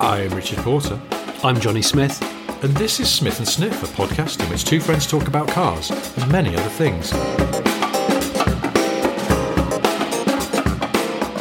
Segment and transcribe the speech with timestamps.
[0.00, 1.00] I am Richard Porter,
[1.42, 2.20] I'm Johnny Smith.
[2.62, 5.90] and this is Smith and Sniff, a podcast in which two friends talk about cars
[5.90, 7.12] and many other things.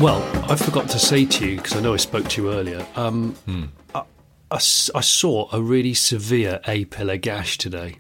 [0.02, 2.86] Well, I forgot to say to you because I know I spoke to you earlier.
[2.96, 3.66] Um, Hmm.
[3.96, 4.04] I,
[4.52, 7.96] I s- I saw a really severe A pillar gash today.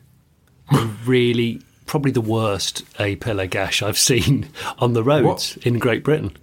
[0.71, 6.03] A really, probably the worst A pillar gash I've seen on the roads in Great
[6.03, 6.35] Britain.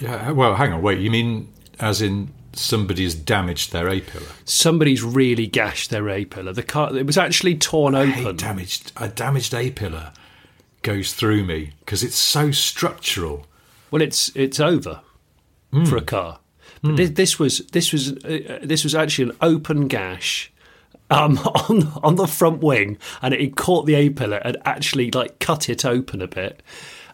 [0.00, 0.98] Yeah, uh, well, hang on, wait.
[0.98, 4.26] You mean as in somebody's damaged their A pillar?
[4.44, 6.52] Somebody's really gashed their A pillar.
[6.52, 8.36] The car, it was actually torn Hey, open.
[8.36, 10.12] damaged a damaged A pillar
[10.82, 13.46] goes through me because it's so structural.
[13.90, 15.00] Well, it's it's over
[15.86, 16.06] for a hmm.
[16.06, 16.40] car.
[16.82, 16.96] But hmm.
[16.96, 20.52] this, this was this was uh, uh, this was actually an open gash
[21.10, 25.38] um, on on the front wing, and it caught the A pillar and actually like
[25.38, 26.62] cut it open a bit,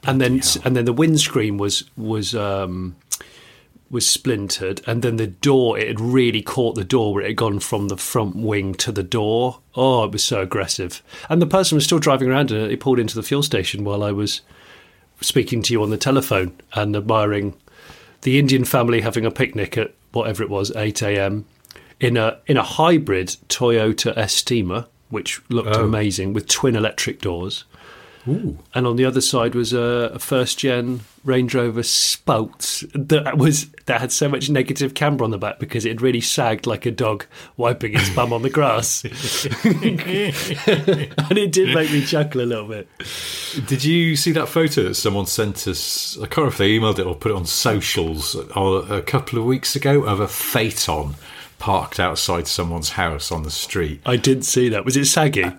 [0.05, 2.35] and then and then the windscreen was was.
[2.35, 2.97] Um,
[3.91, 7.37] was splintered, and then the door, it had really caught the door where it had
[7.37, 9.61] gone from the front wing to the door.
[9.77, 11.01] Oh, it was so aggressive.
[11.29, 12.71] And the person was still driving around and it.
[12.71, 14.41] He pulled into the fuel station while I was
[15.21, 17.55] speaking to you on the telephone and admiring
[18.23, 21.45] the Indian family having a picnic at whatever it was, 8 a.m.
[22.05, 25.85] in a in a hybrid Toyota Estima, which looked Oh.
[25.85, 27.65] amazing with twin electric doors.
[28.27, 28.59] Ooh.
[28.75, 33.67] And on the other side was a, a first gen Range Rover Sport that was
[33.85, 36.87] that had so much negative camber on the back because it had really sagged like
[36.87, 37.27] a dog
[37.59, 39.05] wiping its bum on the grass.
[39.05, 39.13] and
[41.39, 42.89] it did make me chuckle a little bit.
[43.67, 46.17] Did you see that photo that someone sent us?
[46.17, 49.39] I can't remember if they emailed it or put it on socials a a couple
[49.39, 51.15] of weeks ago of a Phaeton
[51.65, 53.99] parked outside someone's house on the street.
[54.05, 54.85] I did see that.
[54.85, 55.45] Was it saggy?
[55.45, 55.53] Uh,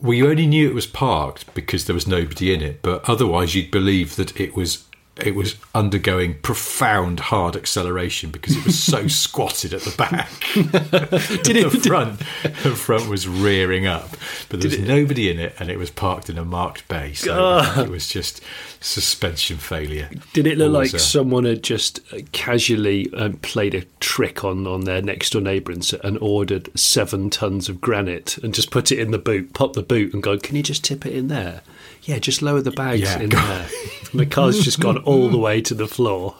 [0.00, 3.54] well, you only knew it was parked because there was nobody in it, but otherwise
[3.54, 9.06] you'd believe that it was it was undergoing profound hard acceleration because it was so
[9.08, 10.30] squatted at the back.
[11.42, 12.18] Did it- the front,
[12.62, 14.10] the front was rearing up,
[14.48, 17.12] but there was nobody in it, and it was parked in a marked bay.
[17.12, 18.40] So it was just
[18.80, 20.10] suspension failure.
[20.32, 24.66] Did it look like a- someone had just uh, casually um, played a trick on,
[24.66, 28.90] on their next door neighbour and, and ordered seven tons of granite and just put
[28.90, 31.28] it in the boot, pop the boot, and go, "Can you just tip it in
[31.28, 31.60] there?
[32.04, 33.68] Yeah, just lower the bags Yeah, in go- there."
[34.12, 36.34] And the car's just gone all the way to the floor.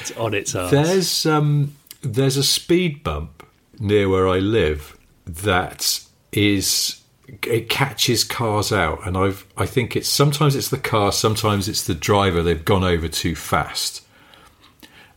[0.00, 0.70] It's on its arse.
[0.70, 3.44] There's um, there's a speed bump
[3.80, 6.00] near where I live that
[6.30, 7.00] is
[7.42, 11.84] it catches cars out, and I've I think it's sometimes it's the car, sometimes it's
[11.84, 12.40] the driver.
[12.40, 14.02] They've gone over too fast.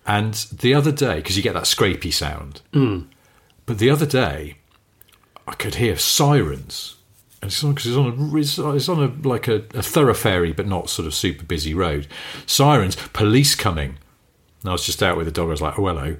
[0.08, 2.62] And the other day, because you get that scrapey sound,
[3.68, 4.56] but the other day,
[5.48, 6.96] I could hear sirens.
[7.42, 9.82] And it's on because it's on a it's on- it's on a like a, a
[9.82, 12.08] thoroughfare, but not sort of super busy road.
[12.46, 13.98] Sirens, police coming.
[14.62, 15.48] And I was just out with the dog.
[15.48, 16.18] I was like, "Oh, hello,"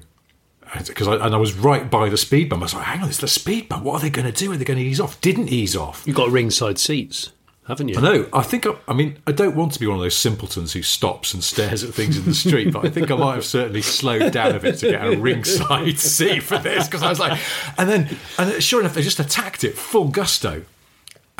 [0.86, 2.62] because I, and I was right by the speed bump.
[2.62, 3.84] I was like, "Hang on, it's the speed bump.
[3.84, 4.50] What are they going to do?
[4.52, 6.02] Are they going to ease off?" Didn't ease off.
[6.06, 7.32] You've got ringside seats,
[7.68, 7.98] haven't you?
[7.98, 8.28] I know.
[8.32, 8.66] I think.
[8.66, 11.44] I, I mean, I don't want to be one of those simpletons who stops and
[11.44, 14.54] stares at things in the street, but I think I might have certainly slowed down
[14.54, 17.38] a bit to get a ringside seat for this because I was like,
[17.76, 20.64] and then, and sure enough, they just attacked it full gusto,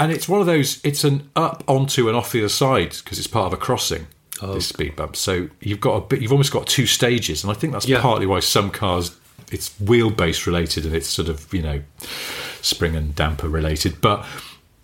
[0.01, 0.81] and it's one of those.
[0.85, 4.07] It's an up onto and off the other side because it's part of a crossing.
[4.43, 4.55] Oh.
[4.55, 6.23] This speed bump, so you've got a bit.
[6.23, 8.01] You've almost got two stages, and I think that's Yeah.
[8.01, 9.15] partly why some cars
[9.53, 11.83] it's wheelbase related and it's sort of you know
[12.63, 14.25] spring and damper related, but.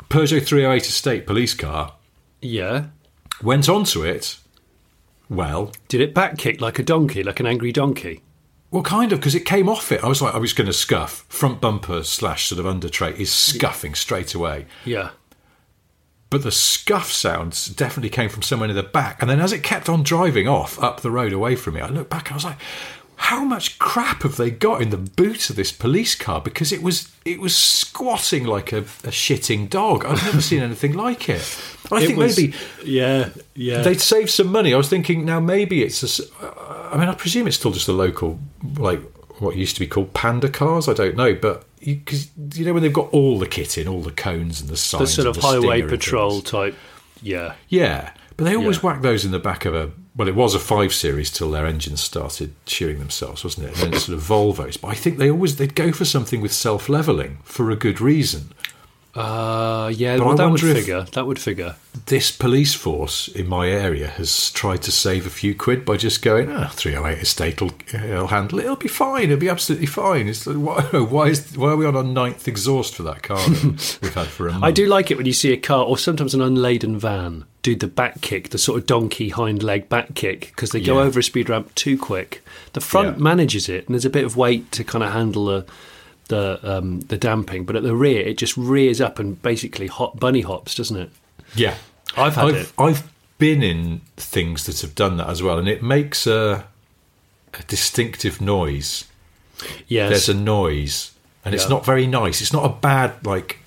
[0.08, 1.94] Peugeot 308 estate police car
[2.40, 2.84] Yeah.
[3.42, 4.36] went onto it.
[5.28, 8.20] Well, Did it back kick like a donkey, like an angry donkey?
[8.70, 10.02] Well, kind of because it came off it.
[10.02, 11.24] I was like, I was going to scuff.
[11.28, 14.66] Front bumper slash sort of under tray is scuffing straight away.
[14.84, 15.10] Yeah.
[16.28, 19.22] But the scuff sounds definitely came from somewhere in the back.
[19.22, 21.88] And then as it kept on driving off up the road away from me, I
[21.88, 22.58] looked back and I was like,
[23.18, 26.40] how much crap have they got in the boot of this police car?
[26.40, 30.04] Because it was it was squatting like a, a shitting dog.
[30.04, 31.42] I've never seen anything like it.
[31.90, 32.54] I It think was- maybe
[32.84, 33.82] yeah, yeah.
[33.82, 34.74] they'd save some money.
[34.74, 36.24] I was thinking now maybe it's a
[36.92, 38.38] I mean, I presume it's still just a local,
[38.78, 39.00] like
[39.40, 40.88] what used to be called panda cars.
[40.88, 44.00] I don't know, but because you, know when they've got all the kit in, all
[44.02, 46.74] the cones and the signs, the sort of the highway patrol type.
[47.22, 48.82] Yeah, Yeah, but they always Yeah.
[48.82, 49.90] whack those in the back of a.
[50.16, 53.82] Well, it was a five series till their engines started chewing themselves, wasn't it?
[53.82, 54.80] And then sort of Volvos.
[54.80, 58.00] But I think they always they'd go for something with self leveling for a good
[58.00, 58.52] reason.
[59.16, 60.18] Uh, yeah.
[60.18, 61.02] Well, that would figure.
[61.12, 61.76] That would figure.
[62.06, 66.20] This police force in my area has tried to save a few quid by just
[66.22, 68.64] going, ah, 308 estate will it'll handle it.
[68.64, 69.24] It'll be fine.
[69.24, 70.28] It'll be absolutely fine.
[70.28, 73.38] It's like, why, why is why are we on our ninth exhaust for that car
[73.38, 74.64] that we've had for a month?
[74.64, 77.74] I do like it when you see a car or sometimes an unladen van do
[77.74, 81.06] the back kick, the sort of donkey hind leg back kick, because they go Yeah.
[81.06, 82.44] over a speed ramp too quick.
[82.74, 83.22] The front Yeah.
[83.24, 85.66] manages it, and there's a bit of weight to kind of handle the
[86.28, 90.18] the um, the damping, but at the rear it just rears up and basically hot
[90.18, 91.10] bunny hops, doesn't it?
[91.54, 91.74] Yeah,
[92.16, 92.72] I've had I've, it.
[92.78, 96.66] I've been in things that have done that as well, and it makes a,
[97.54, 99.04] a distinctive noise.
[99.88, 101.12] Yes, There's a noise,
[101.44, 102.40] and it's not very nice.
[102.42, 103.58] It's not a bad like.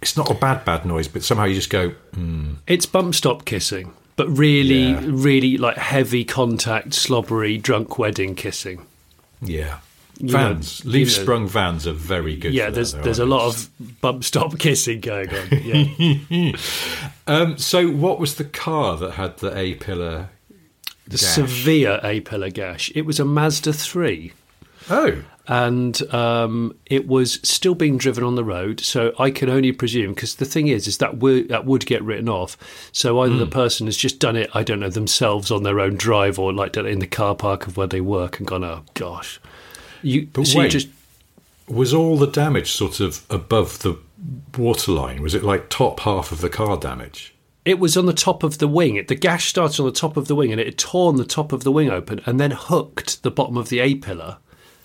[0.00, 1.92] It's not a bad bad noise, but somehow you just go.
[2.14, 5.00] Mm, it's bump stop kissing, but really, Yeah.
[5.04, 8.86] really like heavy contact, slobbery, drunk wedding kissing.
[9.42, 9.78] yeah.
[10.18, 12.54] You know- Vans, you leaf know- sprung vans are very good.
[12.54, 13.68] yeah, for that, there's there's a lot of
[14.00, 15.48] bump stop kissing going on.
[16.30, 16.52] Yeah.
[17.26, 20.28] Um, so, what was the car that had the A pillar?
[21.06, 22.90] the severe A pillar gash.
[22.94, 24.32] It was a Mazda 3
[24.90, 28.80] Oh, and um, it was still being driven on the road.
[28.80, 32.02] So I can only presume because the thing is, is that would, that would get
[32.02, 32.56] written off.
[32.92, 33.40] So either Hmm.
[33.40, 36.52] the person has just done it, I don't know, themselves on their own drive, or
[36.54, 39.38] like done it in the car park of where they work and gone, oh gosh,
[40.04, 40.28] you.
[40.32, 40.88] But so you just
[41.68, 43.98] was all the damage sort of above the
[44.56, 45.22] waterline?
[45.22, 47.34] Was it like top half of the car damage?
[47.64, 48.96] It was on the top of the wing.
[48.96, 51.24] It, the gash started on the top of the wing, and it had torn the
[51.24, 54.36] top of the wing open, and then hooked the bottom of the A pillar.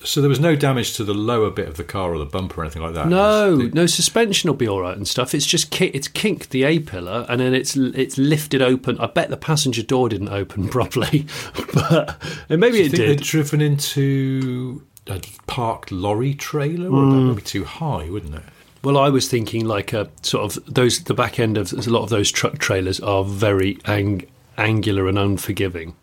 [0.01, 2.61] So there was no damage to the lower bit of the car or the bumper
[2.61, 3.09] or anything like that.
[3.09, 5.35] No, the- no suspension will be all right and stuff.
[5.35, 8.97] It's just ki- it's kinked the A pillar and then it's it's lifted open.
[8.97, 11.25] I bet the passenger door didn't open properly,
[11.73, 12.15] but
[12.47, 13.09] and maybe you it did.
[13.19, 16.87] they'd driven into a parked lorry trailer?
[16.89, 17.11] Or Hmm.
[17.21, 18.43] that would be too high, wouldn't it?
[18.83, 22.03] Well, I was thinking like a sort of those the back end of a lot
[22.03, 24.25] of those truck trailers are very ang-
[24.57, 25.95] angular and unforgiving,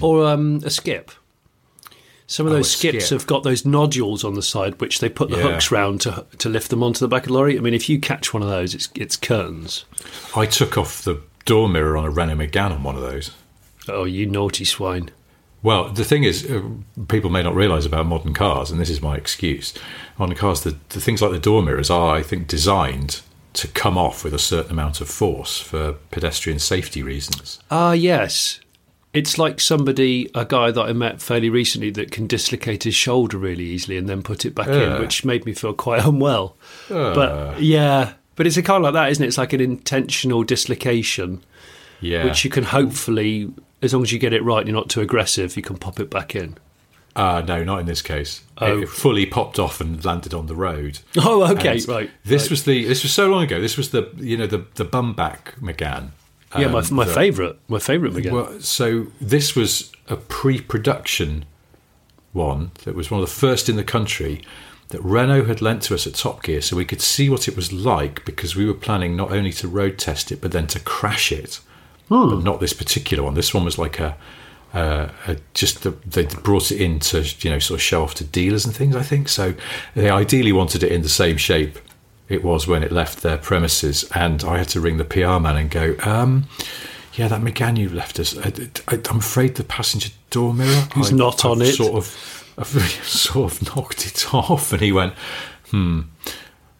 [0.00, 1.12] or um, a skip.
[2.26, 2.52] Some of.
[2.52, 3.18] Oh, those skips skip.
[3.20, 5.42] have got those nodules on the side, which they put the Yeah.
[5.52, 7.56] hooks round to to lift them onto the back of the lorry.
[7.56, 9.84] I mean, if you catch one of those, it's it's curtains.
[10.34, 13.30] I took off the door mirror on a Renault Megane on one of those.
[13.88, 15.10] Oh, you naughty swine!
[15.62, 16.62] Well, the thing is, uh,
[17.08, 19.74] people may not realise about modern cars, and this is my excuse.
[20.18, 23.20] Modern cars, the, the things like the door mirrors are, I think, designed
[23.52, 27.58] to come off with a certain amount of force for pedestrian safety reasons.
[27.70, 28.60] Ah, yes.
[29.12, 33.36] It's like somebody, a guy that I met fairly recently, that can dislocate his shoulder
[33.36, 34.94] really easily and then put it back Yeah.
[34.94, 36.56] in, which made me feel quite unwell.
[36.90, 37.12] Ah.
[37.12, 39.28] But yeah, but it's a car like that, isn't it?
[39.28, 41.42] It's like an intentional dislocation,
[42.00, 42.24] Yeah.
[42.24, 45.00] which you can hopefully, as long as you get it right, and you're not too
[45.00, 46.56] aggressive, you can pop it back in.
[47.16, 48.42] Uh, no, not in this case.
[48.58, 48.82] Oh.
[48.82, 51.00] It fully popped off and landed on the road.
[51.18, 52.10] Oh, okay, And right.
[52.24, 52.50] This right.
[52.50, 52.84] was the.
[52.84, 53.60] This was so long ago.
[53.60, 56.10] This was the you know the the bumback Megane.
[56.56, 58.34] yeah, my, um, my that- favourite, my favourite again.
[58.34, 61.44] Well, so this was a pre-production
[62.32, 64.42] one that was one of the first in the country
[64.88, 67.56] that Renault had lent to us at Top Gear, so we could see what it
[67.56, 70.80] was like because we were planning not only to road test it but then to
[70.80, 71.60] crash it.
[72.10, 73.34] But not this particular one.
[73.34, 74.16] This one was like a.
[74.72, 78.14] Uh, a just the, they brought it in to you know sort of show off
[78.14, 78.94] to dealers and things.
[78.94, 79.54] I think so.
[79.96, 81.76] They ideally wanted it in the same shape
[82.30, 85.56] it was when it left their premises, and I had to ring the PR man
[85.56, 86.46] and go, um,
[87.14, 88.38] "Yeah, that Megane you left us.
[88.38, 88.52] I,
[89.10, 92.68] am afraid the passenger door mirror Is not on I've it." Sort of, I've
[93.04, 95.14] sort of knocked it off." And he went,
[95.70, 96.02] "Hmm,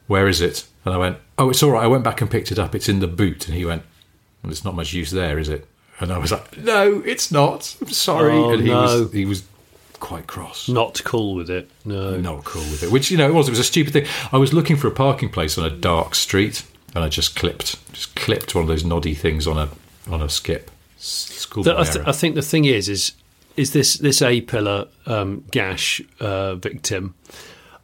[0.06, 1.82] where is it?" And I went, "Oh, it's all right.
[1.82, 2.76] I went back and picked it up.
[2.76, 3.82] It's in the boot." And he went,
[4.42, 5.66] "Well, there's not much use there, is it?"
[5.98, 7.76] And I was like, "No, it's not.
[7.80, 8.82] I'm sorry." Oh, and he no.
[8.82, 9.42] was he was
[10.00, 11.70] quite cross Not cool with it.
[11.84, 12.16] No.
[12.16, 12.90] not cool with it.
[12.90, 13.48] Which you know it was.
[13.48, 14.06] It was a stupid thing.
[14.32, 17.76] I was looking for a parking place on a dark street, and I just clipped,
[17.92, 19.68] just clipped one of those noddy things on a
[20.10, 20.70] on a skip.
[20.98, 23.12] School I, th- I think the thing is, is
[23.56, 27.14] is this this A pillar um, gash uh, victim?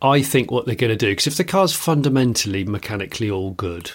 [0.03, 3.93] I think what they're going to do because if the car's fundamentally mechanically all good,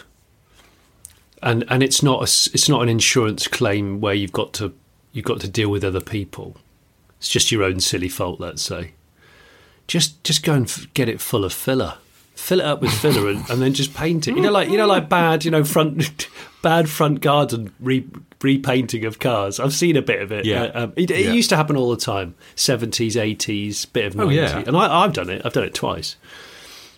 [1.42, 4.74] and and it's not a it's not an insurance claim where you've got to
[5.12, 6.58] you've got to deal with other people.
[7.18, 8.92] It's just your own silly fault, let's say.
[9.88, 11.96] Just just go and f- get it full of filler.
[12.36, 14.36] Fill it up with filler and, and then just paint it.
[14.36, 16.28] You know, like you know, like bad, you know, front
[16.64, 18.08] bad front garden re,
[18.42, 19.60] repainting of cars.
[19.60, 20.46] I've seen a bit of it.
[20.46, 20.64] Yeah.
[20.64, 21.34] Uh, um, it, it Yeah.
[21.34, 22.34] used to happen all the time.
[22.56, 24.64] Seventies, eighties, bit of Oh, nineties, yeah.
[24.66, 25.42] and I, I've done it.
[25.46, 26.16] I've done it twice.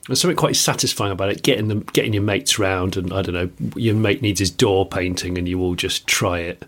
[0.08, 1.44] There's something quite satisfying about it.
[1.44, 4.86] Getting them, getting your mates round, and I don't know, your mate needs his door
[4.86, 6.66] painting, and you all just try it.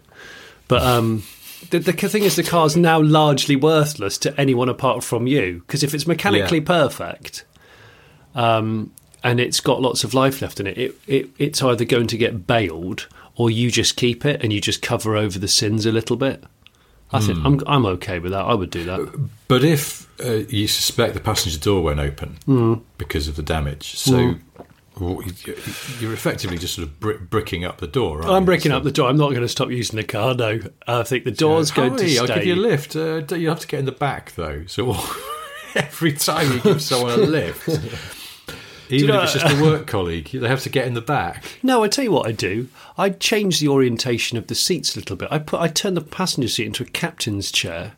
[0.67, 1.23] But um,
[1.69, 5.63] the, the thing is, the car's now largely worthless to anyone apart from you.
[5.67, 6.65] Because if it's mechanically Yeah.
[6.65, 7.43] perfect,
[8.35, 8.91] um,
[9.23, 12.17] and it's got lots of life left in it, it, it, it's either going to
[12.17, 15.91] get bailed or you just keep it and you just cover over the sins a
[15.91, 16.43] little bit.
[17.15, 17.45] I think Hmm.
[17.47, 18.43] I'm I'm okay with that.
[18.45, 19.29] I would do that.
[19.47, 22.73] But if uh, you suspect the passenger door won't open Hmm.
[22.97, 24.39] because of the damage, so you-
[25.99, 28.19] you're effectively just sort of bri- bricking up the door.
[28.19, 28.45] Aren't I'm you?
[28.45, 29.09] breaking So- up the door.
[29.09, 30.33] I'm not going to stop using the car.
[30.35, 32.17] No, I think the door's Hi, going to stay.
[32.19, 32.95] I'll give you a lift.
[32.95, 34.63] Uh, you have to get in the back though.
[34.67, 34.91] So
[35.75, 37.67] every time you give someone a lift,
[38.89, 41.43] even know- if it's just a work colleague, they have to get in the back.
[41.63, 42.67] No, I tell you what I do.
[42.97, 45.27] I change the orientation of the seats a little bit.
[45.31, 47.93] I put I turn the passenger seat into a captain's chair,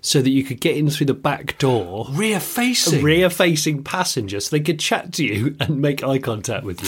[0.00, 3.02] so that you could get in through the back door, Rear facing.
[3.02, 6.82] rear facing passenger, so they could chat to you and make eye contact with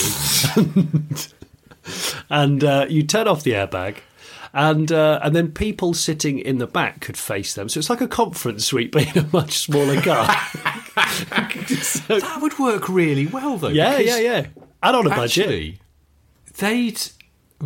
[0.57, 1.17] you.
[2.31, 3.97] and uh, you turn off the airbag.
[4.53, 8.01] And uh, and then people sitting in the back could face them, so it's like
[8.01, 10.27] a conference suite, but in a much smaller car.
[11.79, 13.69] So- that would work really well though.
[13.69, 14.47] yeah, yeah, yeah.
[14.83, 15.77] And on a budget.
[16.59, 17.01] They'd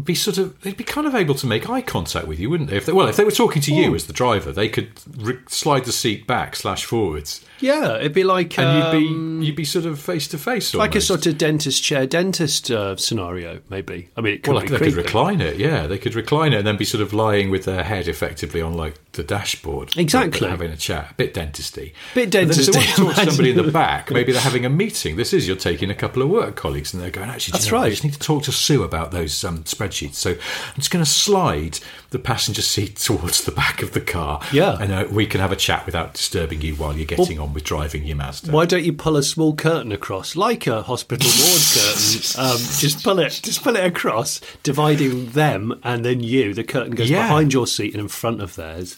[0.03, 2.71] be sort of they'd be kind of able to make eye contact with you, wouldn't
[2.71, 2.77] they?
[2.77, 5.39] If they well, if they were talking to you as the driver, they could re-
[5.49, 9.57] slide the seat back slash forwards, Yeah, it'd be like and um, you'd be you'd
[9.57, 13.61] be sort of face to face, like a sort of dentist chair dentist uh, scenario,
[13.69, 14.09] maybe.
[14.17, 15.87] I mean, it could Well, like they could recline it, yeah.
[15.87, 18.75] They could recline it and then be sort of lying with their head effectively on
[18.75, 20.49] like the dashboard, Exactly.
[20.49, 23.15] having a chat, a bit dentisty, Bit And then if they dentisty, want to talk
[23.15, 24.11] to somebody in the back.
[24.11, 25.17] Maybe they're having a meeting.
[25.17, 27.29] This is you're taking a couple of work colleagues, and they're going.
[27.31, 27.87] Actually, do you That's know what?
[27.87, 30.15] I just need to talk to Sue about those um, spreadsheets.
[30.17, 31.79] So I'm just going to slide
[32.11, 34.77] the passenger seat towards the back of the car, Yeah.
[34.81, 37.65] and uh, we can have a chat without disturbing you while you're getting on with
[37.65, 38.51] driving your Mazda.
[38.51, 42.41] Why don't you pull a small curtain across, like a hospital ward curtain?
[42.41, 46.55] Um, just pull it, just pull it across, dividing them and then you.
[46.55, 47.23] The curtain goes Yeah.
[47.27, 48.97] behind your seat and in front of theirs,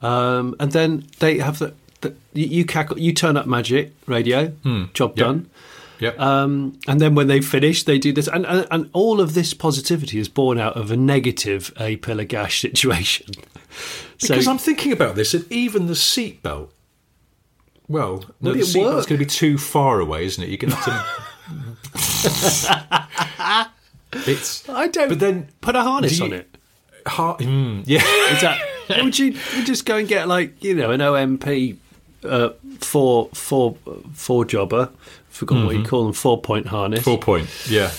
[0.00, 1.74] um, and then they have the.
[2.00, 4.84] the you, you cackle, you turn up magic radio, job Hmm.
[5.02, 5.14] Yep.
[5.16, 5.50] done.
[6.00, 6.18] Yep.
[6.18, 9.54] Um, and then when they finish, they do this, and, and and all of this
[9.54, 13.26] positivity is born out of a negative a pillar gash situation.
[14.18, 16.68] So Because I'm thinking about this, and even the seatbelt.
[17.88, 20.48] Well, no, the seatbelt's going to be too far away, isn't it?
[20.48, 21.28] You're going to have
[24.14, 24.22] to.
[24.30, 24.68] it's.
[24.68, 25.08] I don't.
[25.08, 26.48] But then put a harness do on it.
[27.04, 28.00] Mm, yeah.
[28.40, 28.60] That?
[29.02, 31.76] would you, you just go and get like you know an OMP
[32.24, 33.76] uh, four four
[34.12, 34.90] four jobber?
[35.28, 36.12] Forgot what you call them.
[36.12, 37.00] Four point harness.
[37.00, 37.10] Mm-hmm.
[37.10, 37.48] Four point.
[37.68, 37.90] Yeah.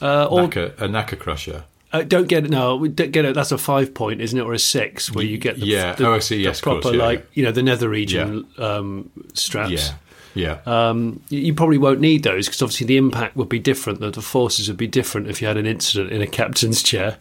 [0.00, 1.64] uh, or Knacker, a knacker crusher.
[1.98, 2.50] Uh, don't get it.
[2.50, 3.34] No, don't get it.
[3.34, 5.12] That's a five point, isn't it, or a six?
[5.12, 5.94] Where you get the, Yeah.
[5.94, 6.42] the, Oh, I see.
[6.42, 7.24] Yes, proper course, yeah, like yeah.
[7.34, 9.70] you know the nether region um, straps.
[9.72, 9.94] Yeah.
[10.34, 10.58] Yeah.
[10.90, 14.00] Um, you- probably won't need those because obviously the impact would be different.
[14.00, 17.16] The, the forces would be different if you had an incident in a captain's chair.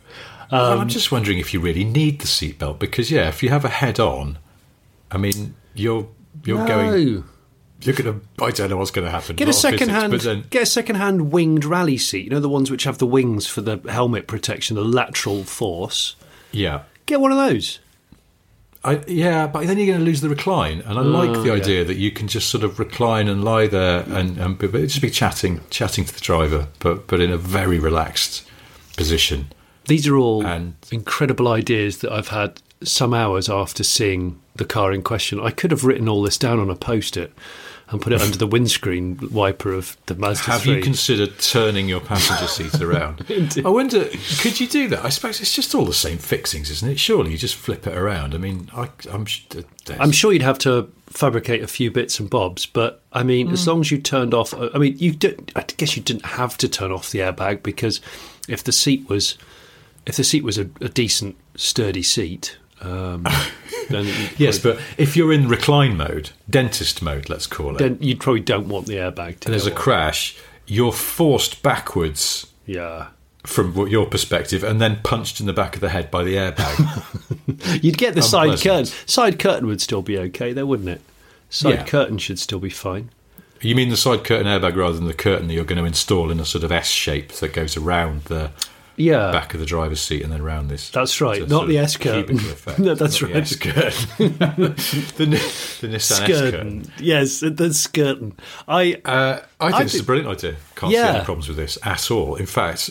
[0.52, 3.48] well, um, I'm just wondering if you really need the seatbelt because, yeah, if you
[3.50, 4.38] have a head on,
[5.10, 6.10] I mean, you're
[6.44, 7.24] you're going.
[7.86, 8.44] You're going to.
[8.44, 9.36] I don't know what's going to happen.
[9.36, 10.14] Get a Lot physics, second hand.
[10.14, 12.26] then Get a second hand winged rally seat.
[12.26, 16.16] You know the ones which have the wings for the helmet protection, the lateral force.
[16.52, 16.84] yeah.
[17.06, 17.80] Get one of those.
[18.84, 21.40] I, yeah, but then you're going to lose the recline, and I oh, like the
[21.40, 21.62] Oh, yeah.
[21.62, 25.02] idea that you can just sort of recline and lie there and, and but just
[25.02, 28.44] be chatting, chatting to the driver, but but in a very relaxed
[28.98, 29.48] position.
[29.88, 34.94] These are all And- incredible ideas that I've had some hours after seeing the car
[34.94, 35.40] in question.
[35.40, 37.34] I could have written all this down on a post it
[37.90, 40.76] and put it under the windscreen wiper of the Mazda Have 3.
[40.78, 43.24] you considered turning your passenger seat around?
[43.64, 44.06] I wonder,
[44.40, 45.06] could you do that?
[45.06, 47.00] I suppose it's just all the same fixings, isn't it?
[47.00, 48.34] Surely you just flip it around.
[48.34, 49.26] I mean, I, I'm
[50.00, 53.54] I'm sure you'd have to fabricate a few bits and bobs, but I mean, Hmm.
[53.54, 56.58] as long as you turned off, I mean, you did, I guess you didn't have
[56.58, 58.02] to turn off the airbag because
[58.48, 59.38] if the seat was,
[60.08, 63.26] if the seat was a, a decent, sturdy seat, um,
[64.38, 68.42] yes, but if you're in recline mode, dentist mode, let's call it, then you probably
[68.42, 69.48] don't want the airbag to.
[69.48, 69.80] and there's go a off.
[69.82, 73.08] crash, you're forced backwards yeah.
[73.46, 76.36] from what- your perspective, and then punched in the back of the head by the
[76.36, 77.84] airbag.
[77.84, 78.88] You'd get the side Unpleasant.
[78.90, 79.08] curtain.
[79.08, 81.02] Side curtain would still be okay, though, wouldn't it?
[81.50, 81.84] Side Yeah.
[81.86, 83.10] curtain should still be fine.
[83.62, 86.30] you mean the side curtain airbag rather than the curtain that you're going to install
[86.30, 88.52] in a sort of S shape that goes around the
[88.98, 89.32] Yeah.
[89.32, 90.90] back of the driver's seat and then around this.
[90.90, 92.38] That's right, sort not the S curtain.
[92.78, 93.38] No, that's Not the.
[93.38, 94.38] S curtain.
[94.38, 94.76] the,
[95.18, 96.86] the Nissan S curtain.
[97.00, 98.38] Yes, the skirting.
[98.68, 100.56] I Uh, I think I this is a brilliant idea.
[100.76, 102.36] Can't see any problems with this at all.
[102.36, 102.90] In fact,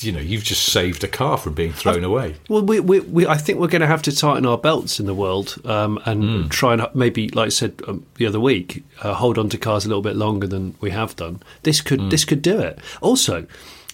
[0.00, 2.34] you know, you've just saved a car from being thrown away.
[2.48, 5.06] Well, we, we, we, I think we're going to have to tighten our belts in
[5.06, 9.14] the world um, and try and maybe, like I said um, the other week, uh,
[9.14, 11.40] hold on to cars a little bit longer than we have done.
[11.62, 12.78] This could this could do it.
[13.00, 13.46] Also,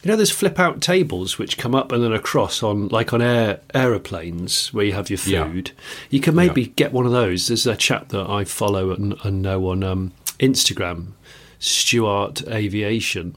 [0.04, 3.22] you know, there's flip out tables which come up and then across on like on
[3.22, 5.44] air aeroplanes where you have your Yeah.
[5.50, 5.70] food.
[6.10, 7.48] You can maybe get one of those.
[7.48, 11.12] There's a chap that I follow and, and know on um, Instagram,
[11.58, 13.36] Stuart Aviation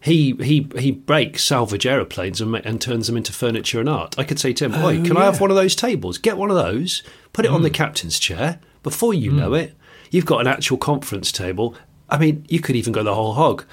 [0.00, 4.14] he he he breaks salvage aeroplanes and, and turns them into furniture and art.
[4.16, 6.18] I could say to him, "Oi, can I have one of those tables?
[6.18, 8.60] Get one of those, put it on the captain's chair.
[8.84, 9.74] Before you know it,
[10.12, 11.74] you've got an actual conference table.
[12.08, 13.64] I mean, you could even go the whole hog.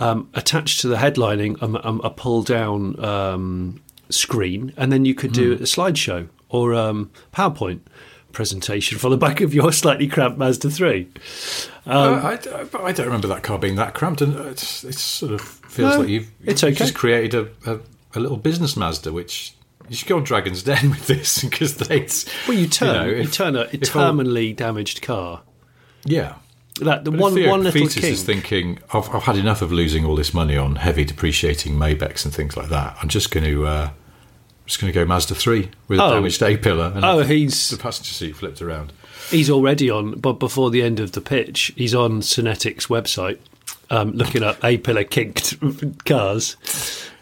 [0.00, 5.12] Um, attached to the headlining, um, um, a pull down um, screen, and then you
[5.14, 7.80] could do a slideshow or um, PowerPoint
[8.30, 11.08] presentation from the back of your slightly cramped Mazda three.
[11.84, 12.32] Uh, I,
[12.78, 15.94] I, I don't remember that car being that cramped, and it's, it sort of feels
[15.94, 16.74] No, like you've, it's okay.
[16.74, 17.80] just created a, a,
[18.14, 19.52] a little business Mazda, which
[19.88, 22.06] you should go on Dragon's Den with this because they.
[22.46, 25.42] Well, you turn you, if- turn a, a all- terminally damaged car.
[26.04, 26.36] yeah.
[26.80, 28.12] That the But one, Theo one little Paphitis king.
[28.12, 32.24] is thinking, I've, I've had enough of losing all this money on heavy depreciating Maybachs
[32.24, 32.96] and things like that.
[33.02, 33.66] I'm just going to.
[33.66, 33.90] Uh,
[34.66, 36.10] just going to go Mazda 3 with a Oh.
[36.10, 38.92] damaged A pillar and Oh, he's the passenger seat flipped around.
[39.30, 40.18] he's already on.
[40.20, 43.38] But before the end of the pitch, he's on Synetiq's website,
[43.88, 45.56] um, looking up a pillar kinked
[46.04, 46.56] cars,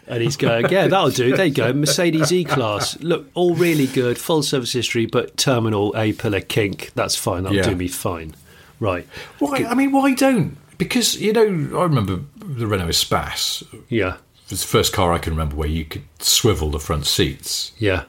[0.07, 1.37] and he's going, "Yeah, that'll do.
[1.37, 2.99] There you go, Mercedes E Class.
[2.99, 6.91] Look, all really good, full service history, but terminal a pillar kink.
[6.95, 7.43] That's fine.
[7.43, 7.69] That'll Yeah.
[7.69, 8.35] do me fine.
[8.79, 9.07] Right?
[9.39, 9.65] Why?
[9.65, 10.57] I mean, why don't?
[10.77, 13.63] Because you know, I remember the Renault Espace.
[13.89, 17.05] Yeah, It was the first car I can remember where you could swivel the front
[17.07, 18.03] seats yeah,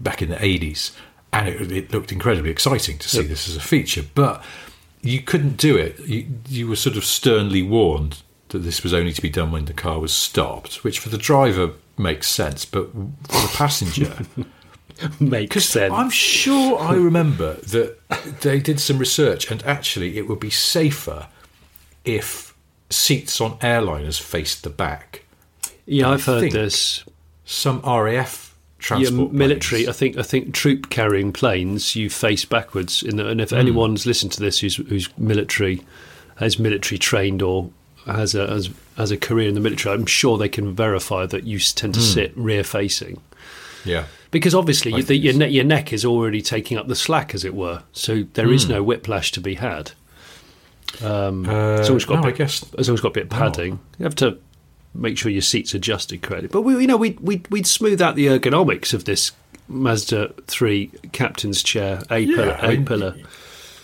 [0.00, 0.92] back in the eighties,
[1.32, 4.04] and it, it looked incredibly exciting to see this as a feature.
[4.14, 4.42] But
[5.02, 5.98] you couldn't do it.
[6.00, 9.66] You, you were sort of sternly warned that this was only to be done when
[9.66, 14.16] the car was stopped, which for the driver makes sense, but for the passenger.
[15.20, 15.92] makes sense.
[15.94, 17.98] I'm sure I remember that
[18.40, 21.28] they did some research, and actually, it would be safer
[22.04, 22.54] if
[22.90, 25.24] seats on airliners faced the back.
[25.86, 27.04] yeah, I've heard this.
[27.44, 29.88] Some RAF Yeah, transport military.
[29.88, 33.02] I think I think troop carrying planes you face backwards.
[33.02, 35.82] In the, and if anyone's listened to this who's who's military,
[36.36, 37.70] has military trained or
[38.06, 41.44] has a has, has a career in the military, I'm sure they can verify that
[41.44, 42.06] you tend to Hmm.
[42.06, 43.20] sit rear facing
[43.84, 47.34] Yeah, because obviously you, the, your ne- your neck is already taking up the slack,
[47.34, 47.82] as it were.
[47.92, 48.72] So there is Hmm.
[48.72, 49.92] no whiplash to be had.
[51.02, 53.24] Um, Uh, it's always got no, a I bit, guess it's always got a bit
[53.24, 53.78] of padding.
[53.98, 54.38] You have to
[54.94, 56.48] make sure your seats adjusted correctly.
[56.50, 59.32] But we, you know, we we we'd smooth out the ergonomics of this
[59.68, 63.14] Mazda three captain's chair, a Yeah, pillar, I a mean, pillar.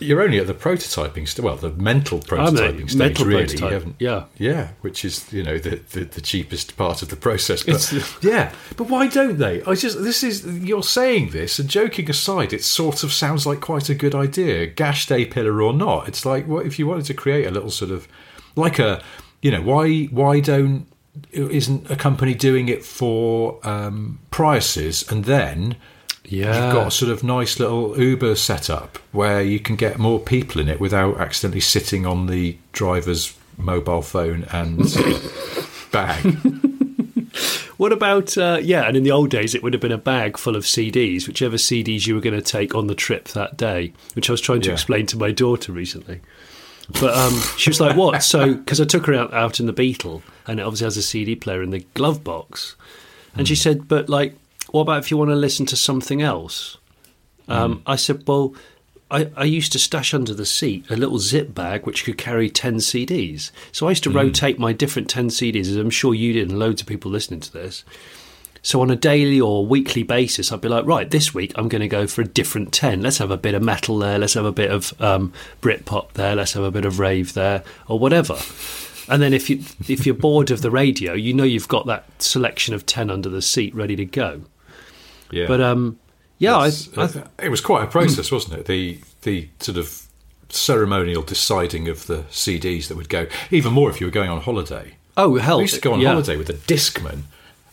[0.04, 1.42] You're only at the prototyping stage.
[1.44, 3.44] Well, the mental prototyping stage, mental really.
[3.44, 4.24] prototype, You haven't- yeah.
[4.38, 7.62] yeah, which is you know the, the, the cheapest part of the process.
[7.62, 9.62] It's- But yeah, but why don't they?
[9.62, 13.60] I just this is you're saying this, and joking aside, it sort of sounds like
[13.60, 16.08] quite a good idea, gashed a pillar or not.
[16.08, 18.06] It's like what if you wanted to create a little sort of
[18.56, 19.02] like a
[19.42, 20.86] you know why why don't
[21.32, 25.76] isn't a company doing it for um, prices and then
[26.26, 30.18] Yeah, You've got a sort of nice little Uber setup where you can get more
[30.18, 34.78] people in it without accidentally sitting on the driver's mobile phone and
[35.92, 36.24] bag.
[37.76, 38.86] What about uh, yeah?
[38.86, 41.56] And in the old days, it would have been a bag full of CDs, whichever
[41.56, 43.92] CDs you were going to take on the trip that day.
[44.14, 44.74] Which I was trying to Yeah.
[44.74, 46.20] explain to my daughter recently.
[47.00, 49.72] But um, she was like, "What?" So because I took her out, out in the
[49.72, 52.76] Beetle, and it obviously has a CD player in the glove box,
[53.34, 54.36] and she said, "But like,
[54.74, 56.78] what about if you want to listen to something else?"
[57.48, 58.54] Um, I said, "Well."
[59.10, 62.48] I, I used to stash under the seat a little zip bag which could carry
[62.48, 63.52] 10 CDs.
[63.70, 66.58] So I used to rotate my different 10 CDs, as I'm sure you did, and
[66.58, 67.84] loads of people listening to this.
[68.64, 71.82] So on a daily or weekly basis, I'd be like, right, this week I'm going
[71.82, 73.02] to go for a different 10.
[73.02, 74.18] Let's have a bit of metal there.
[74.18, 76.34] Let's have a bit of um, Britpop there.
[76.34, 78.38] Let's have a bit of rave there or whatever.
[79.06, 82.22] And then if, you, if you're bored of the radio, you know you've got that
[82.22, 84.44] selection of 10 under the seat ready to go.
[85.34, 85.98] Yeah, But um,
[86.38, 88.66] yeah, I, I, it was quite a process, wasn't it?
[88.66, 90.08] The the sort of
[90.48, 93.26] ceremonial deciding of the CDs that would go.
[93.50, 94.94] Even more if you were going on holiday.
[95.16, 95.58] oh, hell.
[95.58, 96.10] I used to go on yeah.
[96.10, 97.22] holiday with a Discman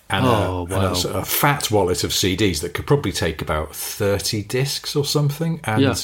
[0.09, 1.19] and, Oh, a, and a wow.
[1.19, 5.59] of fat wallet of CDs that could probably take about 30 discs or something.
[5.63, 5.95] And Yeah.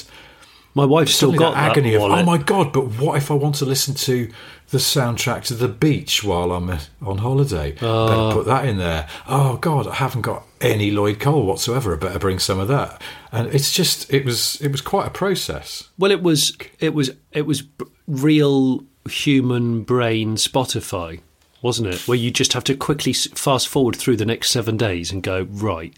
[0.78, 2.72] My wife's still got that that agony of oh my god!
[2.72, 4.32] But what if I want to listen to
[4.70, 7.76] the soundtrack to the beach while I'm uh, on holiday?
[7.82, 8.08] Ah.
[8.08, 9.08] Better put that in there.
[9.28, 11.96] Oh god, I haven't got any Lloyd Cole whatsoever.
[11.96, 13.02] I better bring some of that.
[13.32, 15.90] And it's just it was it was quite a process.
[15.98, 17.64] Well, it was it was it was
[18.06, 21.22] real human brain Spotify,
[21.64, 22.08] wasn't it?
[22.08, 25.48] Where you just have to quickly fast forward through the next seven days and go
[25.50, 25.98] right.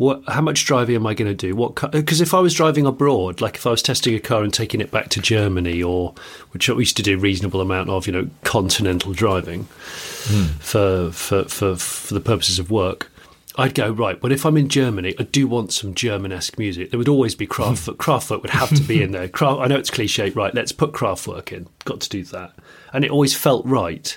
[0.00, 0.22] What?
[0.28, 1.54] How much driving am I going to do?
[1.54, 1.74] What?
[1.92, 4.80] Because if I was driving abroad, like if I was testing a car and taking
[4.80, 6.14] it back to Germany, or
[6.52, 10.44] which I used to do a reasonable amount of, you know, continental driving hmm.
[10.58, 13.12] for, for for for the purposes of work,
[13.56, 14.18] I'd go right.
[14.18, 16.92] But if I'm in Germany, I do want some German-esque music.
[16.92, 17.52] There would always be hmm.
[17.52, 17.96] Kraftwerk.
[17.96, 19.28] Kraftwerk would have to be in there.
[19.38, 20.54] Kraft, I know it's cliche, right?
[20.54, 21.68] Let's put Kraftwerk in.
[21.84, 22.54] Got to do that,
[22.94, 24.16] and it always felt right.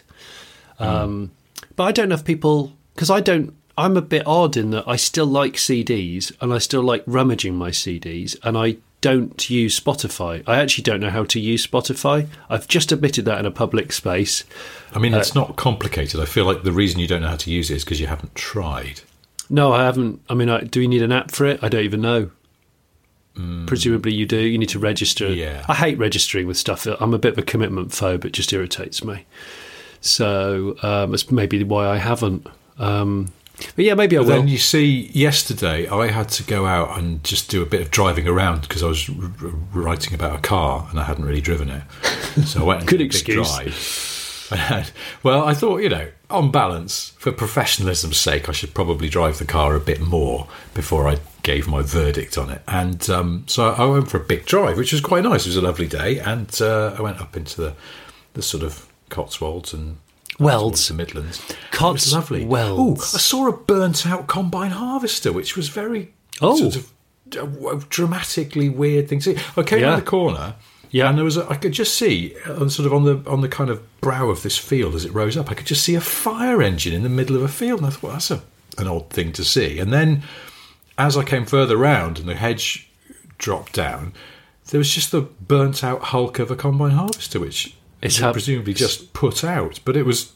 [0.77, 0.83] Hmm.
[0.85, 1.31] Um,
[1.75, 3.53] but I don't know if people because I don't.
[3.77, 7.55] I'm a bit odd in that I still like CDs and I still like rummaging
[7.55, 10.43] my CDs, and I don't use Spotify.
[10.47, 12.27] I actually don't know how to use Spotify.
[12.49, 14.43] I've just admitted that in a public space.
[14.93, 16.21] I mean, it's not complicated.
[16.21, 18.07] I feel like the reason you don't know how to use it is because you
[18.07, 19.01] haven't tried.
[19.49, 20.21] No, I haven't.
[20.29, 21.61] I mean, I, do we need an app for it?
[21.61, 22.31] I don't even know.
[23.65, 24.37] Presumably, you do.
[24.37, 25.27] You need to register.
[25.33, 25.65] Yeah.
[25.67, 26.85] I hate registering with stuff.
[26.85, 28.25] I'm a bit of a commitment phobe.
[28.25, 29.25] It just irritates me.
[30.01, 32.45] So um, that's maybe why I haven't.
[32.77, 33.33] Um,
[33.75, 34.27] but yeah, maybe I will.
[34.27, 37.91] then you see, yesterday I had to go out and just do a bit of
[37.91, 41.41] driving around because I was r- r- writing about a car and I hadn't really
[41.41, 41.83] driven it.
[42.45, 43.55] So I went and Good did a big excuse.
[43.55, 44.69] drive.
[44.71, 49.37] And, well, I thought, you know, on balance, for professionalism's sake, I should probably drive
[49.37, 52.61] the car a bit more before I gave my verdict on it.
[52.67, 55.45] And um, so I went for a big drive, which was quite nice.
[55.45, 57.73] It was a lovely day, and uh, I went up into the
[58.33, 59.97] the sort of Cotswolds and
[60.39, 60.87] Welds.
[60.87, 61.39] the Midlands.
[61.49, 62.45] it was lovely.
[62.45, 63.13] Cotswolds.
[63.13, 66.55] Oh, I saw a burnt out combine harvester, which was very Oh.
[66.57, 66.91] sort of
[67.65, 69.43] uh, dramatically weird thing to see.
[69.57, 69.89] I came Yeah.
[69.89, 70.55] around the corner.
[70.91, 71.09] Yeah.
[71.09, 73.47] and there was a, I could just see uh, sort of on the on the
[73.49, 75.49] kind of brow of this field as it rose up.
[75.49, 77.89] I could just see a fire engine in the middle of a field, and I
[77.91, 78.41] thought well, that's a,
[78.77, 79.79] an odd thing to see.
[79.79, 80.21] And then,
[80.97, 82.89] as I came further round and the hedge
[83.39, 84.13] dropped down,
[84.69, 89.13] there was just the burnt out hulk of a combine harvester, which It's presumably just
[89.13, 89.79] put out.
[89.85, 90.33] But it was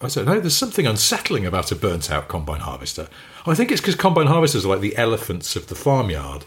[0.00, 0.40] I don't know.
[0.40, 3.08] There's something unsettling about a burnt out combine harvester.
[3.46, 6.44] I think it's because combine harvesters are like the elephants of the farmyard.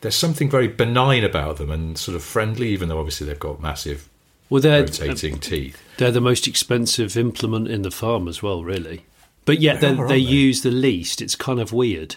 [0.00, 3.60] There's something very benign about them and sort of friendly, even though obviously they've got
[3.60, 4.08] massive
[4.48, 5.82] Well, they're rotating uh, teeth.
[5.98, 9.04] they're the most expensive implement in the farm as well, really.
[9.44, 10.30] But yet They they are, they they?
[10.30, 11.20] use the least.
[11.22, 12.16] It's kind of weird.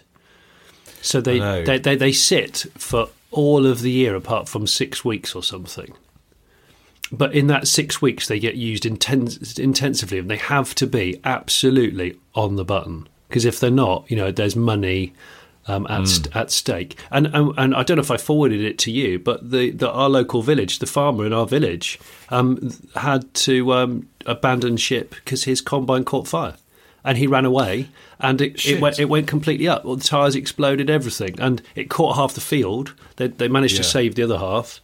[1.01, 5.33] So they, they they they sit for all of the year apart from six weeks
[5.35, 5.93] or something.
[7.11, 11.19] But in that six weeks, they get used intens- intensively, and they have to be
[11.23, 13.07] absolutely on the button.
[13.27, 15.13] Because if they're not, you know, there's money
[15.69, 16.97] um, at st- at stake.
[17.11, 19.89] And, and and I don't know if I forwarded it to you, but the, the
[19.89, 25.43] our local village, the farmer in our village, um, had to um, abandon ship because
[25.43, 26.55] his combine caught fire,
[27.03, 29.85] and he ran away, and it, it went it went completely up.
[29.85, 32.95] All the tires exploded, everything, and it caught half the field.
[33.17, 34.81] They they managed to save the other half,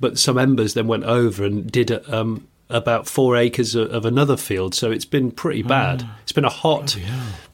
[0.00, 4.36] but some embers then went over and did um, about four acres of, of another
[4.36, 4.74] field.
[4.74, 6.02] So it's been pretty bad.
[6.04, 6.18] Ah.
[6.22, 6.96] It's been a hot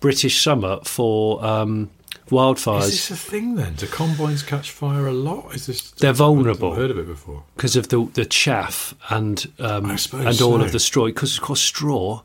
[0.00, 1.90] British summer for um,
[2.28, 2.85] wildfires.
[2.85, 3.74] Is this a thing then?
[3.74, 5.55] Do combines catch fire a lot?
[5.55, 5.90] Is this?
[5.92, 6.72] They're vulnerable.
[6.72, 7.44] I've heard of it before.
[7.57, 10.61] because of the the chaff and um, and all so.
[10.61, 11.07] of the straw.
[11.07, 12.22] Because of course, straw.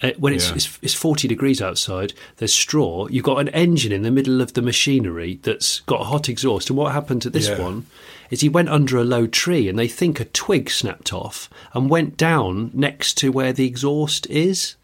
[0.00, 0.54] Uh, when it's, Yeah.
[0.56, 3.08] it's it's forty degrees outside, there's straw.
[3.08, 6.70] You've got an engine in the middle of the machinery that's got a hot exhaust.
[6.70, 7.60] And what happened to this Yeah.
[7.60, 7.86] one
[8.30, 11.90] is he went under a low tree, and they think a twig snapped off and
[11.90, 14.76] went down next to where the exhaust is,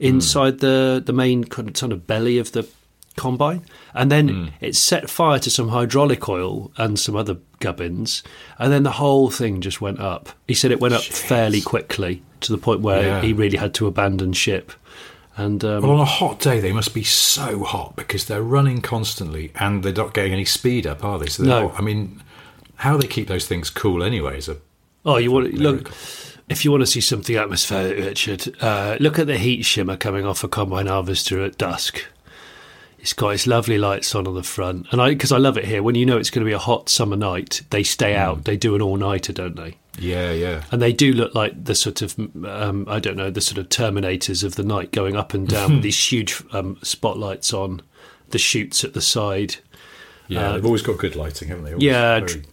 [0.00, 2.66] inside the the main kind of, of belly of the
[3.16, 3.62] combine,
[3.94, 8.22] and then it set fire to some hydraulic oil and some other gubbins,
[8.58, 10.28] and then the whole thing just went up.
[10.46, 13.20] He said it went up fairly quickly to the point where Yeah.
[13.22, 14.72] he really had to abandon ship.
[15.36, 18.80] And um, Well, on a hot day, they must be so hot because they're running
[18.80, 21.26] constantly and they're not getting any speed up, are they?
[21.26, 21.68] So No.
[21.68, 21.78] hot.
[21.78, 22.22] I mean,
[22.76, 24.56] how they keep those things cool anyway is a
[25.04, 25.92] oh, you want to look.
[26.48, 30.24] If you want to see something atmospheric, Richard, uh, look at the heat shimmer coming
[30.24, 32.04] off a combine harvester at dusk.
[32.98, 35.64] It's got its lovely lights on on the front, and I because I love it
[35.64, 35.82] here.
[35.82, 38.44] When you know it's going to be a hot summer night, they stay out.
[38.44, 39.76] They do an all nighter, don't they?
[39.98, 40.64] Yeah, yeah.
[40.70, 43.68] And they do look like the sort of um, I don't know the sort of
[43.68, 47.82] terminators of the night going up and down with these huge um, spotlights on
[48.30, 49.56] the chutes at the side,
[50.28, 51.70] Yeah, Uh, they've always got good lighting, haven't they?
[51.72, 52.46] Always yeah, very- dr-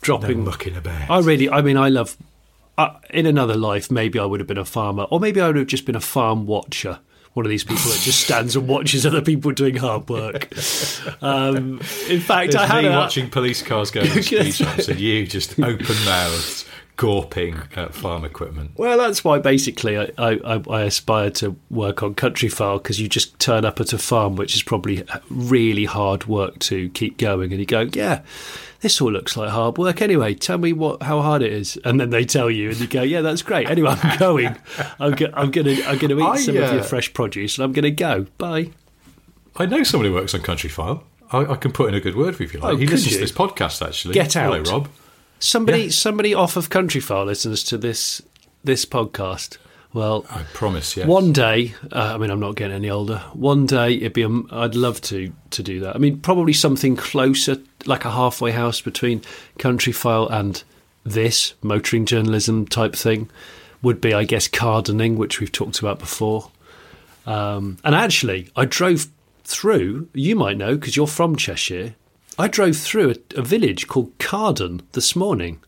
[0.00, 0.44] dropping.
[0.44, 1.10] mucking about.
[1.10, 2.16] I really, I mean, I love.
[2.78, 5.56] Uh, in another life, maybe I would have been a farmer, or maybe I would
[5.56, 7.00] have just been a farm watcher
[7.34, 10.48] one of these people that just stands and watches other people doing hard work.
[11.22, 14.88] Um, in fact, There's I had me a, watching police cars going to speed shops
[14.88, 16.64] and you just open mouthed
[16.98, 18.72] gawping at farm equipment.
[18.76, 23.38] Well, that's why basically I, I, I aspire to work on Countryfile because you just
[23.38, 27.60] turn up at a farm, which is probably really hard work to keep going, and
[27.60, 28.22] you go, yeah.
[28.80, 30.00] This all looks like hard work.
[30.00, 32.86] Anyway, tell me what how hard it is, and then they tell you, and you
[32.86, 34.56] go, "Yeah, that's great." Anyway, I'm going.
[35.00, 37.64] I'm, go, I'm gonna I'm gonna eat I, some of uh, your fresh produce, and
[37.64, 38.26] I'm gonna go.
[38.38, 38.70] Bye.
[39.56, 41.02] I know somebody who works on Countryfile.
[41.32, 42.74] I, I can put in a good word for you if you like.
[42.74, 43.18] Oh, he listens you?
[43.18, 44.14] to this podcast, actually.
[44.14, 44.62] Get out, Hello.
[44.70, 44.88] Rob.
[45.38, 45.90] Somebody Yeah.
[45.90, 48.22] somebody off of Countryfile listens to this
[48.64, 49.58] this podcast.
[49.94, 51.06] Well, I promise, yes.
[51.06, 53.22] One day, uh, I mean, I'm not getting any older.
[53.32, 54.24] One day, it'd be.
[54.24, 55.94] Um, I'd love to to do that.
[55.96, 59.22] I mean, probably something closer, like a halfway house between
[59.58, 60.62] Countryfile and
[61.04, 63.30] this motoring journalism type thing,
[63.80, 66.50] would be, I guess, gardening, which we've talked about before.
[67.26, 69.06] Um, and actually, I drove
[69.44, 70.08] through.
[70.12, 71.94] You might know because you're from Cheshire.
[72.38, 75.60] I drove through a, a village called Carden this morning.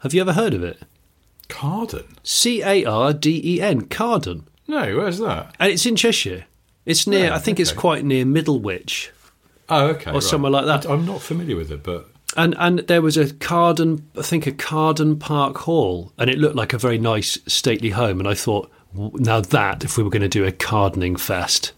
[0.00, 0.82] Have you ever heard of it?
[1.48, 2.04] Carden?
[2.22, 4.46] C A R D E N, Carden.
[4.68, 5.54] No, where's that?
[5.58, 6.44] And it's in Cheshire.
[6.84, 9.08] It's near, Oh, I think it's quite near Middlewich.
[9.68, 10.12] Oh, okay.
[10.12, 10.88] Or somewhere like that.
[10.88, 14.52] I'm not familiar with it, but And and there was a Carden, I think a
[14.52, 18.20] Carden Park Hall, and it looked like a very nice stately home.
[18.20, 21.72] And I thought, now that if we were going to do a gardening fest,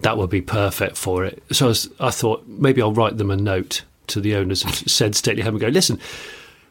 [0.00, 1.42] that would be perfect for it.
[1.52, 4.74] So I, was, I thought maybe I'll write them a note to the owners of
[4.90, 5.98] said stately home and go, listen,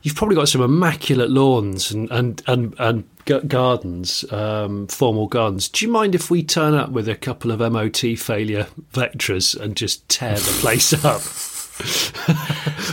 [0.02, 3.04] you've probably got some immaculate lawns and and and, and
[3.48, 5.68] gardens, um, formal gardens.
[5.68, 9.76] Do you mind if we turn up with a couple of MOT failure Vectras and
[9.76, 11.22] just tear the place up?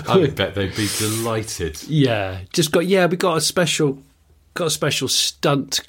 [0.08, 1.82] I bet they'd be delighted.
[1.88, 3.06] Yeah, just got yeah.
[3.06, 4.02] We got a special,
[4.54, 5.82] got a special stunt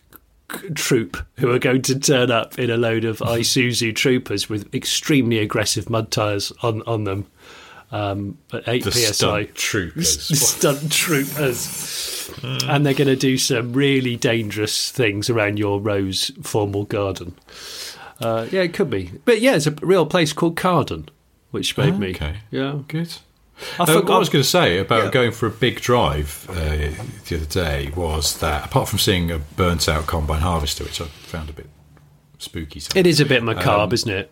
[0.75, 5.39] troop who are going to turn up in a load of Isuzu troopers with extremely
[5.39, 7.27] aggressive mud tires on on them.
[7.91, 9.11] Um, at eight The psi.
[9.11, 10.39] stunt troopers.
[10.49, 16.85] stunt troopers, and they're going to do some really dangerous things around your rose formal
[16.85, 17.35] garden.
[18.19, 21.07] Uh, yeah, it could be, but yeah, it's a real place called Carden,
[21.51, 22.37] which made me Okay.
[22.49, 22.79] yeah.
[22.87, 23.15] Good.
[23.79, 25.11] I Uh, forgot- what I was going to say about Yeah.
[25.11, 26.53] going for a big drive uh,
[27.27, 31.05] the other day was that apart from seeing a burnt out combine harvester, which I
[31.05, 31.69] found a bit
[32.39, 34.31] spooky, It is a bit macabre, Um, isn't it?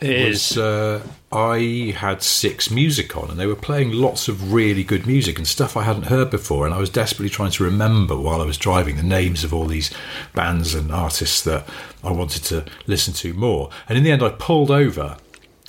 [0.00, 0.50] It is.
[0.50, 1.00] was, uh,
[1.32, 5.46] I had six music on, and they were playing lots of really good music and
[5.46, 6.66] stuff I hadn't heard before.
[6.66, 9.66] And I was desperately trying to remember while I was driving the names of all
[9.66, 9.90] these
[10.34, 11.66] bands and artists that
[12.02, 13.70] I wanted to listen to more.
[13.88, 15.16] And in the end, I pulled over.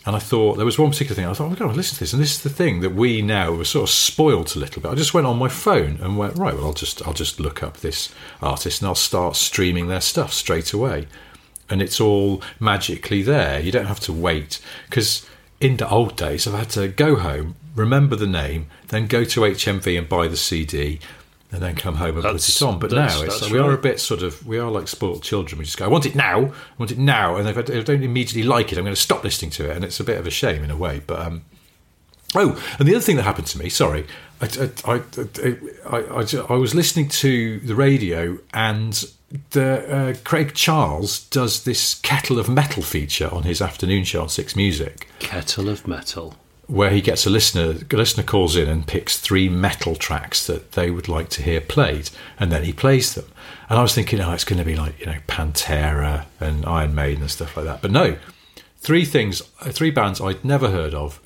[0.06, 1.26] And I thought there was one particular thing.
[1.26, 3.54] I thought, oh god, listen to this, and this is the thing that we now
[3.54, 4.92] were sort of spoilt a little bit.
[4.92, 6.54] I just went on my phone and went right.
[6.54, 10.32] Well, I'll just I'll just look up this artist and I'll start streaming their stuff
[10.32, 11.08] straight away
[11.70, 13.60] and it's all magically there.
[13.60, 15.26] You don't have to wait because
[15.60, 19.42] in the old days, I've had to go home, remember the name, then go to
[19.42, 21.00] HMV and buy the CD,
[21.52, 22.80] and then come home and That's- put it on.
[22.80, 25.60] But now it's that's we are a bit sort of we are like spoiled children.
[25.60, 27.70] We just go, I want it now, I want it now, and if I if
[27.70, 30.04] I don't immediately like it, I'm going to stop listening to it, and it's a
[30.04, 31.02] bit of a shame in a way.
[31.06, 31.44] But um,
[32.38, 34.06] Oh, and the other thing that happened to me, sorry,
[34.42, 35.02] I, I, I,
[35.90, 39.06] I, I, I was listening to the radio and
[39.52, 44.28] the uh, Craig Charles does this Kettle of Metal feature on his afternoon show on
[44.30, 46.36] Six Music, Kettle of metal.
[46.68, 50.72] Where he gets a listener, a listener calls in and picks three metal tracks that
[50.74, 53.26] they would like to hear played, and then he plays them.
[53.70, 56.94] And I was thinking, oh, it's going to be like you know Pantera and Iron
[56.96, 58.18] Maiden and stuff like that, but no,
[58.78, 61.20] three things, uh, three bands I'd never heard of.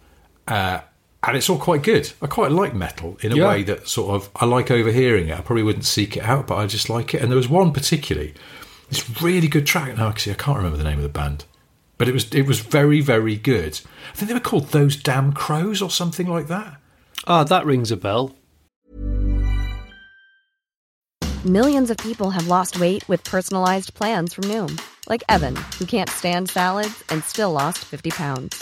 [0.47, 0.81] Uh,
[1.21, 2.11] and it's all quite good.
[2.21, 3.49] I quite like metal in a Yeah.
[3.49, 5.37] way that sort of I like overhearing it.
[5.37, 7.21] I probably wouldn't seek it out, but I just like it.
[7.21, 8.33] And there was one particularly,
[8.89, 9.97] this really good track.
[9.97, 11.43] Now, actually, I can't remember the name of the band,
[11.99, 13.79] but it was it was very very good.
[14.11, 16.79] I think they were called Those Damn Crows or something like that.
[17.27, 18.35] Ah, that rings a bell.
[21.45, 26.09] Millions of people have lost weight with personalized plans from Noom, like Evan, who can't
[26.09, 28.61] stand salads and still lost 50 pounds.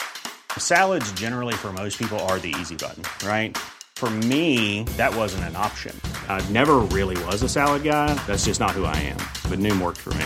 [0.60, 3.58] Salads, generally, for most people, are the easy button, right?
[3.96, 6.00] For me, that wasn't an option.
[6.30, 8.14] I never really was a salad guy.
[8.28, 9.18] That's just not who I am.
[9.50, 10.26] But Noom worked for me.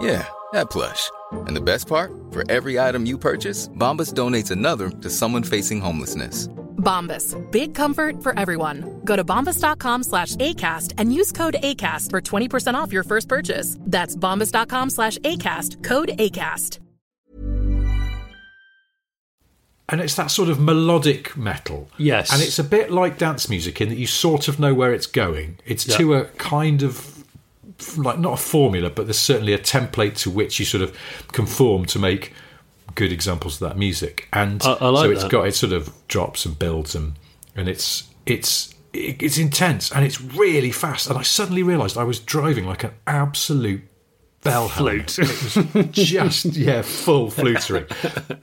[0.00, 1.10] Yeah, that plush.
[1.32, 2.12] And the best part?
[2.30, 6.48] For every item you purchase, Bombas donates another to someone facing homelessness.
[6.76, 7.34] Bombas.
[7.50, 9.00] Big comfort for everyone.
[9.04, 13.76] Go to bombas.com slash ACAST and use code ACAST for 20% off your first purchase.
[13.80, 15.82] That's bombas.com slash ACAST.
[15.82, 16.78] Code ACAST.
[19.88, 21.88] and it's that sort of melodic metal.
[21.96, 22.32] Yes.
[22.32, 25.06] and it's a bit like dance music in that you sort of know where it's
[25.06, 25.58] going.
[25.64, 27.15] It's to a kind of
[27.96, 30.96] like not a formula, but there's certainly a template to which you sort of
[31.32, 32.32] conform to make
[32.94, 34.28] good examples of that music.
[34.32, 35.30] And I- I like so it's that.
[35.30, 37.14] got it sort of drops and builds and
[37.54, 41.08] and it's it's it's intense and it's really fast.
[41.10, 43.82] And I suddenly realised I was driving like an absolute
[44.42, 44.68] bell.
[44.68, 45.18] Flute.
[45.18, 47.86] It was just yeah, full flutery.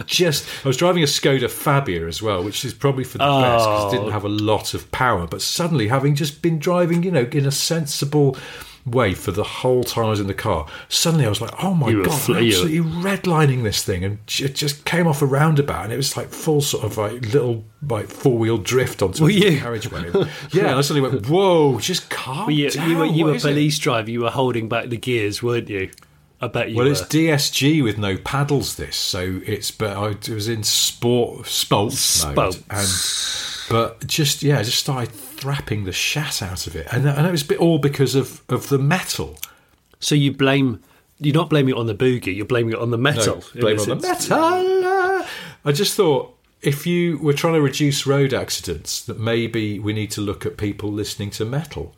[0.06, 3.66] Just I was driving a Skoda Fabia as well, which is probably for the best
[3.66, 4.00] because it Oh.
[4.00, 5.26] didn't have a lot of power.
[5.26, 8.38] But suddenly, having just been driving, you know, in a sensible
[8.86, 11.74] way for the whole time I was in the car, suddenly I was like, oh
[11.74, 15.22] my You god, fl- I'm you- absolutely redlining this thing, and it just came off
[15.22, 19.02] a roundabout, and it was like full sort of like little like four wheel drift
[19.02, 20.12] onto Were a carriageway.
[20.52, 22.90] yeah, and I suddenly went, whoa, just calm you, down.
[22.90, 24.10] you were, you were is it?" police driver.
[24.12, 25.90] You were holding back the gears, weren't you?
[26.42, 26.92] I bet you Well, were.
[26.92, 28.76] it's DSG with no paddles.
[28.76, 32.88] This, so it's but I it was in sport spolts mode, and
[33.70, 35.10] but just yeah, I just started
[35.44, 38.80] thrapping the shat out of it, and, and it was all because of of the
[38.80, 39.38] metal.
[40.00, 40.82] so you blame.
[41.20, 42.36] You're not blaming it on the boogie.
[42.36, 43.44] You're blaming it on the metal.
[43.54, 45.26] No, blame on the metal.
[45.66, 50.12] I just thought if you were trying to reduce road accidents, that maybe we need
[50.12, 51.96] to look at people listening to metal.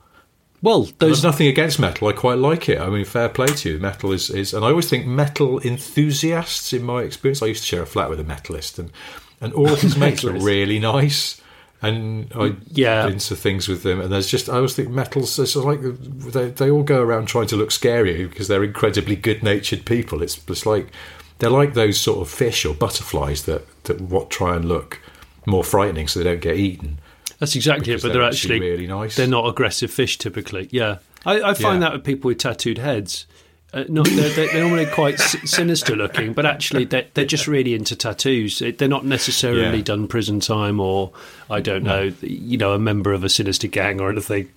[0.62, 2.08] Well, There's nothing against metal.
[2.08, 2.80] I quite like it.
[2.80, 3.80] I mean, fair play to you.
[3.80, 7.68] Metal is, is and I always think metal enthusiasts, in my experience, I used to
[7.68, 8.92] share a flat with a metalist, and
[9.40, 11.40] and all of his mates were really nice.
[11.82, 13.08] And I mm, Yeah.
[13.08, 15.38] into things with them, and there's just I always think metals.
[15.38, 19.86] It's like they they all go around trying to look scary because they're incredibly good-natured
[19.86, 20.22] people.
[20.24, 20.88] It's just like
[21.40, 25.02] they're like those sort of fish or butterflies that that what try and look
[25.46, 26.98] more frightening so they don't get eaten.
[27.40, 28.02] That's exactly it.
[28.02, 29.16] But they're, they're actually, actually really nice.
[29.18, 30.70] They're not aggressive fish typically.
[30.72, 31.90] Yeah, I, I find Yeah.
[31.90, 33.28] that with people with tattooed heads.
[33.76, 37.94] Uh, not, they're, they're, normally quite sinister looking, but actually they're, they're just really into
[37.96, 38.60] tattoos.
[38.78, 39.84] They're not necessarily Yeah.
[39.84, 41.12] done prison time or
[41.50, 44.50] I don't know, you know, a member of a sinister gang or anything.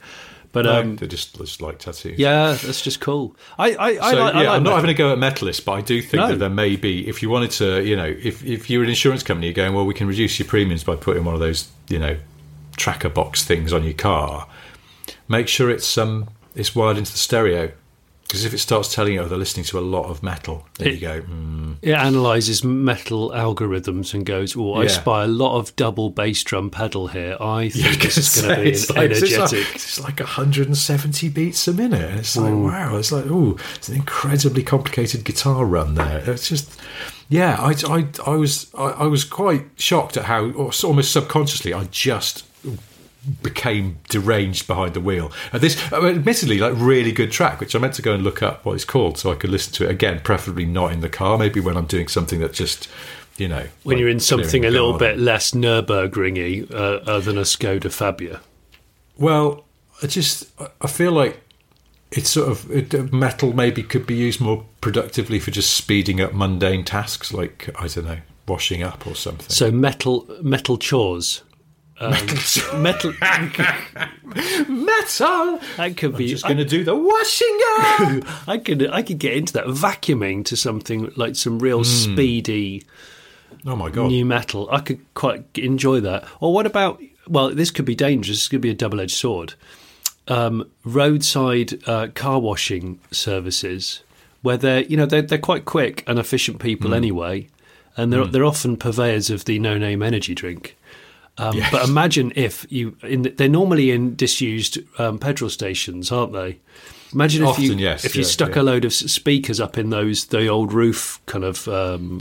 [0.53, 2.19] But No, um, they just just like tattoos.
[2.19, 3.37] yeah, that's just cool.
[3.59, 5.63] I I, I so like, I yeah, like I'm not having a go at metalists,
[5.63, 6.29] but I do think No.
[6.29, 9.23] that there may be, if you wanted to, you know, if if you're an insurance
[9.25, 11.99] company, you're going, well, we can reduce your premiums by putting one of those, you
[11.99, 12.17] know,
[12.77, 14.47] tracker box things on your car.
[15.29, 17.73] Make sure it's um it's wired into the stereo,
[18.29, 20.89] because if it starts telling you, oh, they're listening to a lot of metal, then
[20.89, 24.89] It- you go, mm, It analyzes metal algorithms and goes, "Oh, I Yeah.
[24.89, 27.37] spy a lot of double bass drum pedal here.
[27.41, 31.67] I think this is gonna be say, an it's like- energetic." It's like, 170 beats
[31.69, 32.11] a minute.
[32.11, 36.23] And it's like, wow, it's like, oh, it's an incredibly complicated guitar run there.
[36.27, 36.69] It's just,
[37.31, 40.51] yeah, I, I, I was, I, I was quite shocked at how,
[40.85, 42.45] almost subconsciously, I just
[43.43, 45.33] became deranged behind the wheel.
[45.53, 48.23] And this, I mean, admittedly, like really good track, which I meant to go and
[48.23, 51.01] look up what it's called so I could listen to it again, preferably not in
[51.01, 51.37] the car.
[51.39, 52.89] Maybe when I'm doing something that just,
[53.37, 56.75] you know, when like you're in something a little bit less Nurburgringy uh,
[57.11, 58.41] uh, than a Skoda Fabia.
[59.19, 59.65] Well,
[60.03, 61.41] I just I- I feel like
[62.11, 66.33] it's sort of it, metal maybe could be used more productively for just speeding up
[66.33, 69.49] mundane tasks like I don't know washing up or something.
[69.51, 71.43] So metal metal chores.
[72.01, 72.13] Um,
[72.83, 73.13] metal
[74.69, 75.59] metal.
[75.77, 76.25] that could be.
[76.25, 78.25] I'm just going to do the washing up.
[78.49, 82.85] I could I could get into that vacuuming to something like some real speedy
[83.67, 84.09] oh my god!
[84.09, 84.69] new metal.
[84.71, 86.25] I could quite enjoy that.
[86.41, 87.03] Or what about?
[87.27, 88.39] Well, this could be dangerous.
[88.39, 89.55] This could be a double-edged sword.
[90.29, 94.03] Um, roadside uh, car washing services,
[94.43, 97.49] where they're you know they're they're quite quick and efficient people anyway,
[97.97, 100.77] and they're they're often purveyors of the no-name energy drink.
[101.39, 101.71] Um, Yes.
[101.71, 106.59] But imagine if you in they're normally in disused um, petrol stations, aren't they?
[107.15, 108.61] Imagine if you yes, if you stuck yeah.
[108.61, 112.21] a load of speakers up in those the old roof kind of um,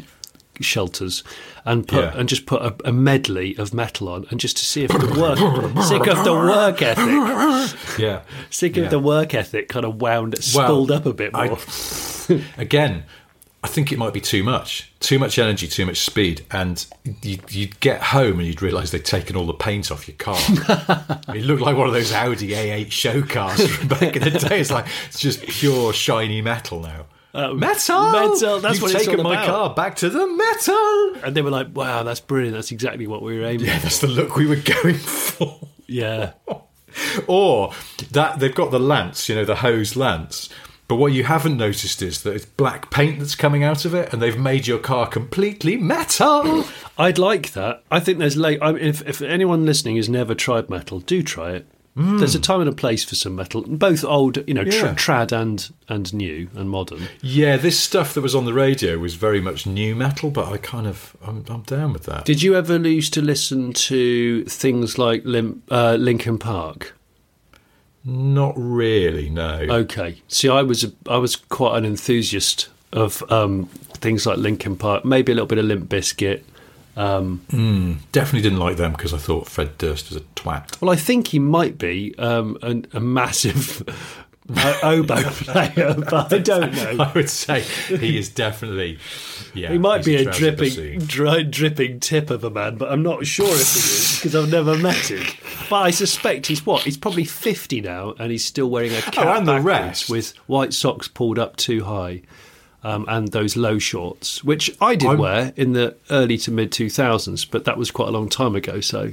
[0.62, 1.24] shelters
[1.66, 2.18] and put Yeah.
[2.18, 5.20] and just put a, a medley of metal on and just to see if the
[5.20, 5.38] work
[5.84, 8.84] sick of the work ethic Yeah, sick Yeah.
[8.86, 11.60] of the work ethic kind of wound Well, spooled up a bit I- more.
[12.58, 13.04] again,
[13.64, 16.86] I think it might be too much, too much energy, too much speed, and
[17.24, 20.38] you'd, you'd get home and you'd realise they'd taken all the paint off your car.
[21.36, 24.60] it looked like one of those Audi A8 show cars from back in the day.
[24.62, 27.08] It's like it's just pure shiny metal now.
[27.54, 29.46] metal, Uh, metal, that's You've what it's taken all my about.
[29.48, 31.24] car back to the metal.
[31.26, 32.56] and they were like, "Wow, that's brilliant!
[32.56, 35.60] That's exactly what we were aiming." Yeah, that's the look we were going for.
[35.88, 36.34] Yeah,
[37.28, 37.74] or
[38.12, 40.50] that they've got the lance, you know, the hose lance.
[40.88, 44.14] But what you haven't noticed is that it's black paint that's coming out of it,
[44.14, 46.64] and they've made your car completely metal.
[46.98, 47.84] I'd like that.
[47.92, 48.60] I think there's late.
[48.62, 51.68] I mean, if, if anyone listening has never tried metal, do try it.
[52.00, 54.94] There's a time and a place for some metal, both old, you know, Yeah.
[54.94, 57.08] trad and and new and modern.
[57.24, 60.58] Yeah, this stuff that was on the radio was very much new metal, but I
[60.58, 62.24] kind of I'm, I'm down with that.
[62.26, 66.96] Did you ever used to listen to things like Lim- uh, Linkin Park?
[68.08, 69.60] Not really, no.
[69.70, 70.22] Okay.
[70.30, 75.04] See, I was a, I was quite an enthusiast of um, things like Linkin Park,
[75.04, 76.42] maybe a little bit of Limp Bizkit.
[76.96, 77.42] Um,
[78.14, 80.82] Definitely didn't like them because I thought Fred Durst was a twat.
[80.82, 83.84] well, I think he might be um, an, a massive
[84.84, 87.04] oboe player, but I don't know.
[87.04, 89.00] I would say he is definitely.
[89.54, 93.26] Yeah, He might be a dripping, dry, dripping tip of a man, but I'm not
[93.26, 95.26] sure if he is because I've never met him.
[95.70, 96.84] But I suspect he's what?
[96.84, 100.10] He's probably 50 now, and he's still wearing a cap Oh, and the rest.
[100.10, 102.22] with white socks pulled up too high,
[102.84, 106.72] um, and those low shorts, which I did I'm- wear in the early to mid
[106.72, 108.80] 2000s, but that was quite a long time ago.
[108.80, 109.12] So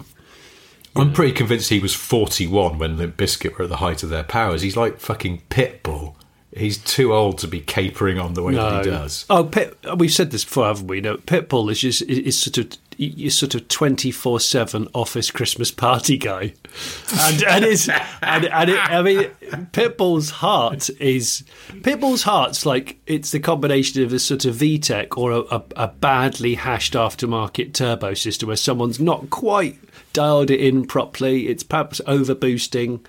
[0.96, 4.22] I'm pretty convinced he was 41 when Limp Bizkit were at the height of their
[4.22, 4.62] powers.
[4.62, 6.14] He's like fucking Pitbull.
[6.56, 9.26] He's too old to be capering on the way that he does.
[9.28, 11.00] Oh, Pit, we've said this before, haven't we?
[11.00, 15.32] No, Pitbull is just is, is sort of is sort of twenty four seven office
[15.32, 16.54] Christmas party guy,
[17.22, 19.30] and and it's and, and it, I mean
[19.72, 25.32] Pitbull's heart is Pitbull's heart's like it's the combination of a sort of VTEC or
[25.32, 29.76] a, a, a badly hashed aftermarket turbo system where someone's not quite
[30.14, 31.48] dialed it in properly.
[31.48, 33.04] It's perhaps over boosting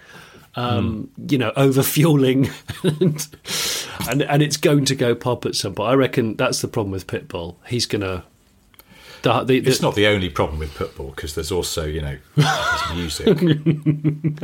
[0.56, 2.49] um, you know, over fueling,
[2.84, 3.28] and,
[4.10, 5.89] and and it's going to go pop at some point.
[5.89, 7.56] I reckon that's the problem with Pitbull.
[7.68, 8.24] He's gonna.
[9.22, 12.18] The, the, the, It's not the only problem with Pitbull because there's also, you know,
[12.36, 13.26] his music.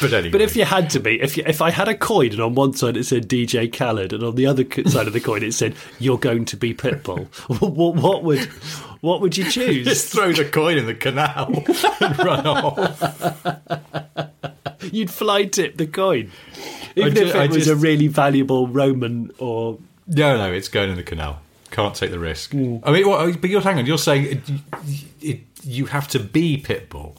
[0.00, 0.30] but anyway.
[0.30, 2.56] But if you had to be, if you, if I had a coin and on
[2.56, 5.54] one side it said DJ Khaled and on the other side of the coin it
[5.54, 7.26] said you're going to be Pitbull,
[7.60, 8.50] what, what would
[9.00, 9.86] what would you choose?
[9.86, 11.46] just throw the coin in the canal
[12.00, 14.22] and run off.
[14.92, 16.30] You'd fly tip the coin,
[16.96, 20.90] even ju- if it I was a really valuable Roman or No, no, it's going
[20.90, 21.40] in the canal.
[21.70, 22.52] Can't take the risk.
[22.52, 22.78] Hmm.
[22.82, 23.86] I mean, what, but you're hang on.
[23.86, 24.40] You're saying it,
[25.20, 27.16] it, you have to be Pitbull.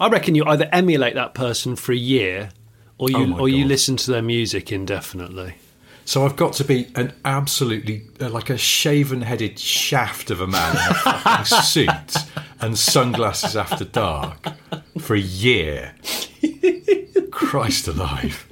[0.00, 2.50] I reckon you either emulate that person for a year,
[2.98, 5.54] or you Oh or you listen to their music indefinitely.
[6.06, 10.76] So I've got to be an absolutely uh, like a shaven-headed shaft of a man
[10.76, 12.16] in a fucking suit
[12.60, 14.46] and sunglasses after dark
[15.00, 15.96] for a year.
[17.32, 18.46] Christ alive!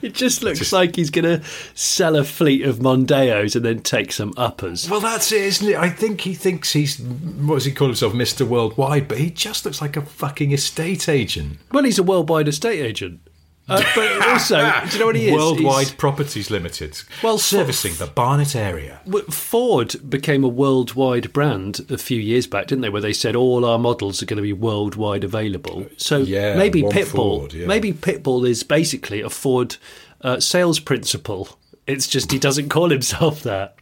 [0.00, 4.12] It just looks like he's going to sell a fleet of Mondeos and then take
[4.12, 4.88] some uppers.
[4.88, 5.76] Well, that's it, isn't it?
[5.76, 9.66] I think he thinks he's what does he call himself, Mister Worldwide, but he just
[9.66, 11.58] looks like a fucking estate agent.
[11.70, 13.20] Well, he's a worldwide estate agent.
[13.66, 14.56] Uh, but also,
[14.88, 15.32] do you know what he is?
[15.34, 17.00] Worldwide He's- Properties Limited.
[17.22, 19.00] Well, servicing the Barnet area.
[19.30, 22.90] Ford became a worldwide brand a few years back, didn't they?
[22.90, 25.86] Where they said all our models are going to be worldwide available.
[25.96, 27.66] So Yeah, maybe Pitbull, Ford, yeah.
[27.66, 29.76] maybe Pitbull is basically a Ford
[30.20, 31.48] uh, sales principal.
[31.86, 33.76] It's just he doesn't call himself that,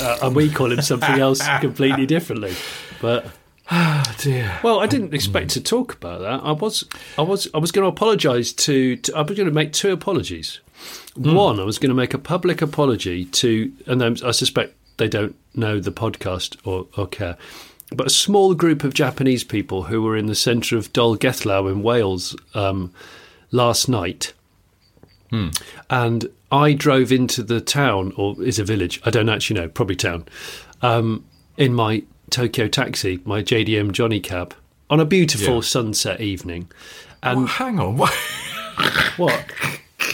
[0.00, 2.54] uh, and we call him something else completely differently.
[3.00, 3.26] But
[3.70, 4.60] Oh dear.
[4.62, 6.40] Well, I didn't expect to talk about that.
[6.44, 6.84] I was,
[7.18, 9.16] I was, I was going to apologise to, to.
[9.16, 10.60] I was going to make two apologies.
[11.16, 15.08] One, I was going to make a public apology to, and then I suspect they
[15.08, 17.36] don't know the podcast or, or care,
[17.90, 21.82] but a small group of Japanese people who were in the centre of Dolgellau in
[21.82, 22.92] Wales um,
[23.50, 24.32] last night.
[25.90, 29.96] And I drove into the town, or is a village, I don't actually know, probably
[29.96, 30.26] town,
[30.82, 31.24] um,
[31.56, 34.54] in my Tokyo taxi, my JDM Johnny cab,
[34.90, 35.60] on a beautiful Yeah.
[35.60, 36.68] sunset evening.
[37.22, 38.12] And And hang on, what?
[39.16, 39.44] what?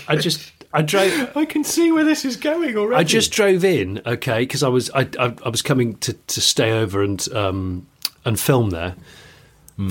[0.09, 1.31] I just, I drove.
[1.37, 3.01] I can see where this is going already.
[3.01, 6.41] I just drove in, okay, because I was I, I, I was coming to, to
[6.41, 7.87] stay over and um,
[8.25, 8.95] and film there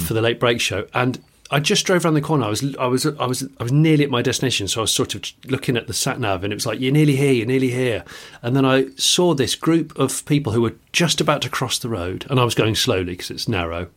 [0.08, 1.20] for the Late Brake Show, and
[1.52, 2.46] I just drove around the corner.
[2.46, 4.94] I was I was I was I was nearly at my destination, so I was
[4.94, 7.46] sort of looking at the sat nav, and it was like you're nearly here, you're
[7.46, 8.06] nearly here,
[8.42, 11.90] and then I saw this group of people who were just about to cross the
[11.90, 13.90] road, and I was going slowly because it's narrow.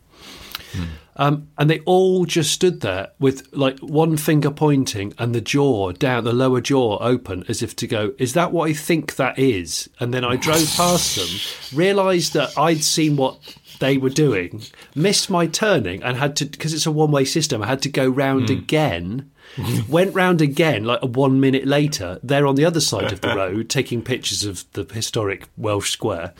[1.17, 5.93] Um, and they all just stood there with like one finger pointing and the jaw
[5.93, 9.39] down, the lower jaw open, as if to go, Is that what I think that
[9.39, 9.89] is?
[9.99, 13.39] And then I drove past them, realised that I'd seen what
[13.79, 14.63] they were doing,
[14.93, 17.89] missed my turning, and had to, because it's a one way system, I had to
[17.89, 19.31] go round again.
[19.87, 22.19] Went round again, like one minute later.
[22.23, 26.33] They're on the other side of the road taking pictures of the historic Welsh Square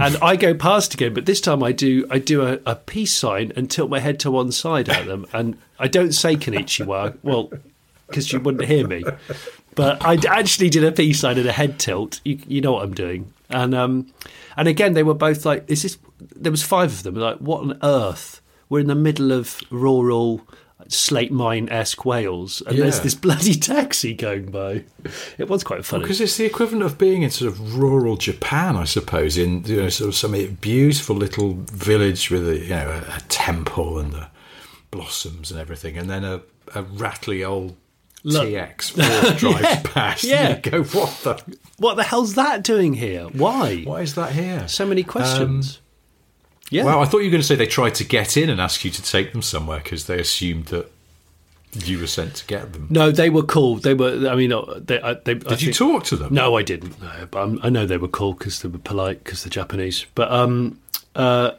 [0.00, 3.12] and I go past again, but this time I do I do a, a peace
[3.12, 7.18] sign and tilt my head to one side at them, and I don't say Konichiwa.
[7.22, 7.50] Well,
[8.06, 9.04] because you wouldn't hear me.
[9.74, 12.20] But I actually did a peace sign and a head tilt.
[12.24, 13.32] You, you know what I'm doing.
[13.50, 14.12] And um,
[14.56, 17.14] and again, they were both like, "Is this?" There was five of them.
[17.14, 18.40] Like, what on earth?
[18.68, 20.46] We're in the middle of rural
[20.88, 24.84] slate mine esque Wales, and there's this bloody taxi going by.
[25.38, 26.02] It was quite funny.
[26.02, 29.76] Because it's the equivalent of being in sort of rural Japan, I suppose, in you
[29.76, 34.12] know sort of some beautiful little village with a you know a, a temple and
[34.12, 34.28] the
[34.90, 36.40] blossoms and everything, and then a,
[36.74, 37.76] a rattly old
[38.22, 40.24] Look- TX Ford drives past.
[40.24, 40.48] yeah.
[40.48, 43.24] and you go what the what the hell's that doing here?
[43.32, 43.82] Why?
[43.82, 44.68] Why is that here?
[44.68, 45.80] So many questions.
[46.70, 46.84] yeah.
[46.84, 48.84] Well, I thought you were going to say they tried to get in and ask
[48.84, 50.90] you to take them somewhere because they assumed that
[51.72, 52.88] you were sent to get them.
[52.90, 53.76] No, they were cool.
[53.76, 54.28] They were.
[54.28, 55.00] I mean, uh, they.
[55.00, 56.34] I, they Did you talk to them?
[56.34, 57.00] No, I didn't.
[57.00, 60.04] No, but I'm, I know they were cool because they were polite because they're Japanese.
[60.14, 60.78] But um,
[61.14, 61.52] uh,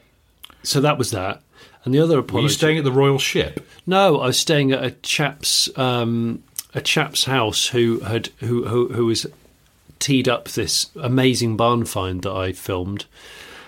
[0.64, 1.42] so that was that.
[1.84, 2.44] And the other Were apology.
[2.44, 3.66] you staying at the Royal Ship?
[3.88, 6.44] No, I was staying at a chap's um,
[6.74, 9.26] a chap's house who had who who, who was
[10.00, 13.06] teed up this amazing barn find that I filmed,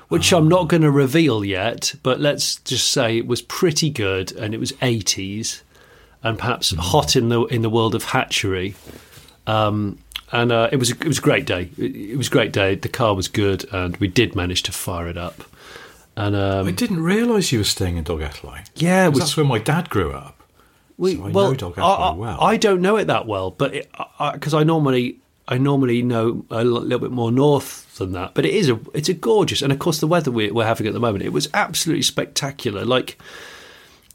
[0.08, 1.96] which I'm not going to reveal yet.
[2.04, 5.62] But let's just say it was pretty good, and it was 80s,
[6.24, 8.76] and perhaps hot in the in the world of hatchery.
[9.46, 10.00] Um,
[10.32, 11.70] and uh, it was a, it was a great day.
[11.78, 12.76] It, it was a great day.
[12.76, 15.44] The car was good, and we did manage to fire it up.
[16.16, 18.66] And um, I didn't realise you were staying in Dolgellau.
[18.76, 20.43] Yeah, was- that's where my dad grew up.
[20.98, 22.42] We, So I well, know Dog I, well.
[22.42, 23.74] I don't know it that well, but
[24.34, 28.34] because I, normally I normally know a little bit more north than that.
[28.34, 30.88] But it is a it's a gorgeous, and of course the weather we, we're having
[30.88, 32.86] at the moment it was absolutely spectacular.
[32.86, 33.18] Like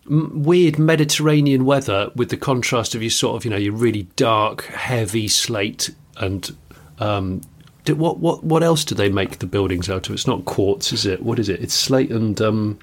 [0.07, 4.05] m- weird Mediterranean weather with the contrast of your sort of you know your really
[4.17, 6.57] dark, heavy slate and.
[6.99, 7.43] Um,
[7.87, 10.15] what what what else do they make the buildings out of?
[10.15, 11.23] It's not quartz, is it?
[11.23, 11.63] What is it?
[11.63, 12.79] It's slate and um,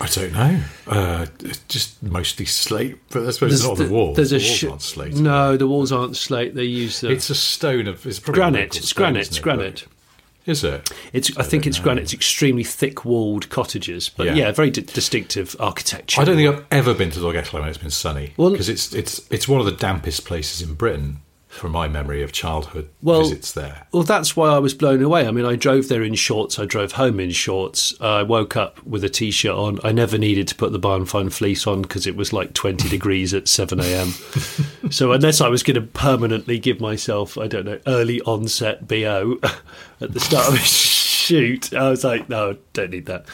[0.00, 0.60] I don't know.
[0.86, 1.26] Uh,
[1.68, 4.16] just mostly slate, but I suppose it's not the walls.
[4.16, 5.14] There's the a walls sh- aren't slate.
[5.14, 6.54] No, the walls aren't slate.
[6.54, 8.76] They use the It's a stone of it's granite.
[8.76, 9.26] It's stone, granite.
[9.28, 9.42] It's it?
[9.42, 9.84] granite.
[9.88, 10.90] But- Is it?
[11.12, 11.36] It's.
[11.36, 11.84] I think it's know.
[11.84, 12.02] granite.
[12.04, 14.52] It's extremely thick-walled cottages, but yeah, Yeah.
[14.52, 16.20] very di- distinctive architecture.
[16.20, 18.94] I don't think I've ever been to Dolgellau when it's been sunny Well- because it's
[18.94, 21.18] it's it's one of the dampest places in Britain,
[21.58, 23.86] from my memory of childhood Well- visits there.
[23.92, 25.26] Well, that's why I was blown away.
[25.26, 26.58] I mean, I drove there in shorts.
[26.58, 27.94] I drove home in shorts.
[28.00, 29.78] I woke up with a t-shirt on.
[29.82, 32.88] I never needed to put the barn find fleece on because it was like 20
[32.96, 34.08] degrees at 7 a.m.
[34.90, 39.38] so unless I was going to permanently give myself, I don't know, early onset BO
[40.00, 43.26] at the start of a shoot, I was like, no, don't need that.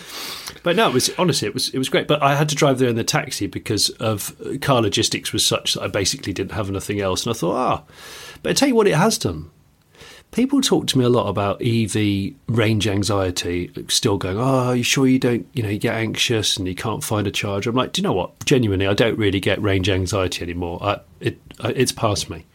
[0.64, 2.08] But no, it was honestly, it was it was great.
[2.08, 5.74] But I had to drive there in the taxi because of car logistics was such
[5.74, 7.24] that I basically didn't have anything else.
[7.24, 7.82] And I thought, ah,
[8.42, 9.50] but I tell you what, it has done.
[10.32, 14.82] People talk to me a lot about EV range anxiety, still going, oh, are you
[14.82, 17.70] sure you don't, you know, you get anxious and you can't find a charger?
[17.70, 18.44] I'm like, do you know what?
[18.44, 20.82] Genuinely, I don't really get range anxiety anymore.
[20.82, 22.46] I, it, it's past me.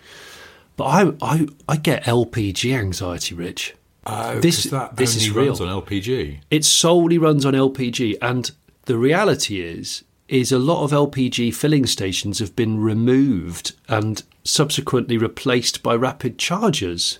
[0.75, 3.75] But I, I, I get LPG anxiety, Rich.
[4.05, 5.69] Oh, This- that this only is runs real.
[5.69, 6.39] on LPG.
[6.49, 8.49] It solely runs on LPG, and
[8.85, 15.17] the reality is, is a lot of LPG filling stations have been removed and subsequently
[15.17, 17.19] replaced by rapid chargers.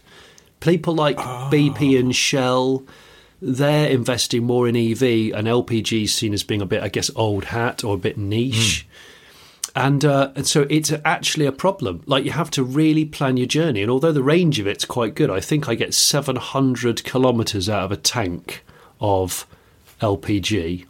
[0.60, 1.50] People like ah.
[1.52, 2.84] BP and Shell,
[3.42, 7.10] they're investing more in EV, and LPG is seen as being a bit, I guess,
[7.16, 8.86] old hat or a bit niche.
[8.88, 8.90] Hmm.
[9.80, 12.04] And, uh, and so it's actually a problem.
[12.06, 13.82] Like you have to really plan your journey.
[13.82, 17.84] And although the range of it's quite good, I think I get 700 kilometres out
[17.86, 18.64] of a tank
[19.00, 19.46] of
[20.02, 20.86] LPG.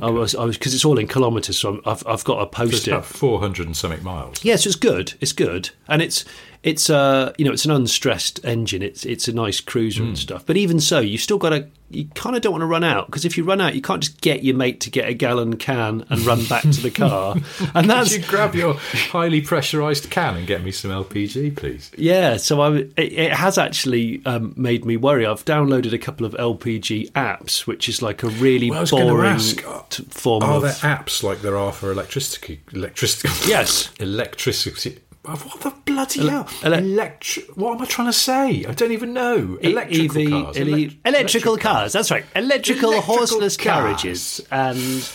[0.00, 2.46] I was, I was, because it's all in kilometres, so I've, I've got a So
[2.46, 3.04] post it.
[3.04, 4.44] four hundred and something miles.
[4.44, 5.14] Yes, it's good.
[5.20, 6.24] It's good, and it's
[6.64, 8.82] it's uh you know it's an unstressed engine.
[8.82, 10.08] It's it's a nice cruiser Hmm.
[10.08, 10.44] and stuff.
[10.44, 13.06] But even so, you still got to you kind of don't want to run out
[13.06, 15.56] because if you run out, you can't just get your mate to get a gallon
[15.58, 17.36] can and run back to the car,
[17.74, 21.92] and that's you grab your highly pressurised can and get me some LPG, please?
[21.96, 22.36] yeah.
[22.38, 25.24] So I it, it has actually um, made me worry.
[25.26, 29.62] I've downloaded a couple of LPG apps, which is like a really Well, boring ask,
[29.90, 32.62] t- form Are of there apps like there are for electricity?
[32.72, 33.28] Electricity?
[33.48, 33.90] Yes.
[34.00, 34.98] electricity.
[35.24, 36.48] What the bloody Ele- hell?
[36.62, 38.64] ele- Electri- what am I trying to say?
[38.66, 39.58] I don't even know.
[39.62, 40.56] Electrical EV, cars.
[40.58, 41.92] ele- elect- electrical cars.
[41.94, 42.24] That's right.
[42.36, 43.64] Electrical, Electrical horseless cars.
[43.64, 45.08] carriages and.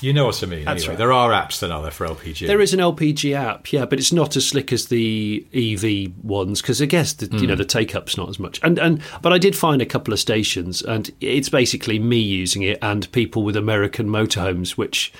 [0.00, 0.64] You know what I mean.
[0.64, 0.94] That's anyway.
[0.94, 0.98] right.
[0.98, 2.48] There are apps then, are there, for LPG?
[2.48, 6.60] There is an LPG app, yeah, but it's not as slick as the EV ones
[6.60, 7.58] because I guess the, you know hmm.
[7.58, 8.58] the take up's not as much.
[8.64, 12.62] And and but I did find a couple of stations, and it's basically me using
[12.62, 15.12] it and people with American motorhomes, which.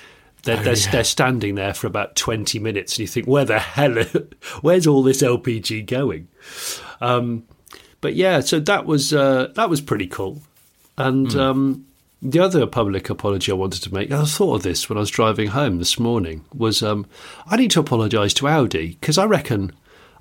[0.44, 4.02] They're, they're, they're standing there for about 20 minutes, and you think, where the hell,
[4.60, 6.28] where's all this LPG going?
[7.00, 7.44] Um,
[8.00, 10.42] but yeah, so that was uh, that was pretty cool,
[10.98, 11.86] and um,
[12.24, 15.10] The other public apology I wanted to make, I thought of this when I was
[15.10, 17.06] driving home this morning, was um,
[17.46, 19.72] I need to apologise to Audi because I reckon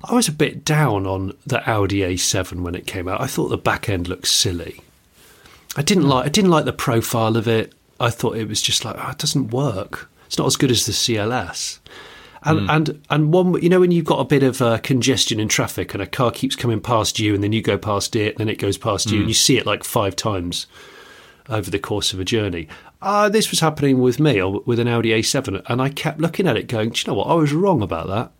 [0.04, 3.20] I was a bit down on the Audi A7 when it came out.
[3.20, 4.80] I thought the back end looked silly.
[5.76, 7.72] I didn't like I didn't like the profile of it.
[8.00, 10.10] I thought it was just like oh, it doesn't work.
[10.32, 11.78] It's not as good as the CLS.
[12.42, 15.46] And and and one, you know, when you've got a bit of uh, congestion in
[15.46, 18.38] traffic and a car keeps coming past you, and then you go past it, and
[18.38, 20.66] then it goes past you, and you see it like five times
[21.50, 22.66] over the course of a journey.
[23.02, 26.48] Uh, this was happening with me or with an Audi A7, and I kept looking
[26.48, 27.28] at it, going, "Do you know what?
[27.28, 28.32] I was wrong about that.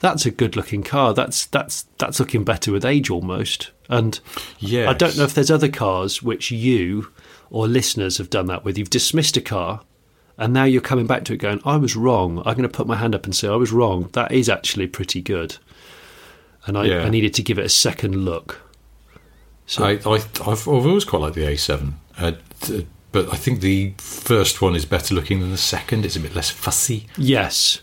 [0.00, 1.14] That's a good-looking car.
[1.14, 4.20] That's that's that's looking better with age almost." And
[4.58, 4.86] Yes.
[4.86, 7.08] I don't know if there's other cars which you
[7.48, 8.76] or listeners have done that with.
[8.76, 9.80] You've dismissed a car,
[10.38, 12.38] and now you're coming back to it, going, "I was wrong.
[12.38, 14.08] I'm going to put my hand up and say I was wrong.
[14.12, 15.56] That is actually pretty good."
[16.66, 17.02] And I, Yeah.
[17.04, 18.60] I needed to give it a second look.
[19.66, 19.92] So I,
[20.46, 24.84] I've always quite liked the A7, uh, t- but I think the first one is
[24.84, 26.04] better looking than the second.
[26.04, 27.06] It's a bit less fussy.
[27.16, 27.80] yes,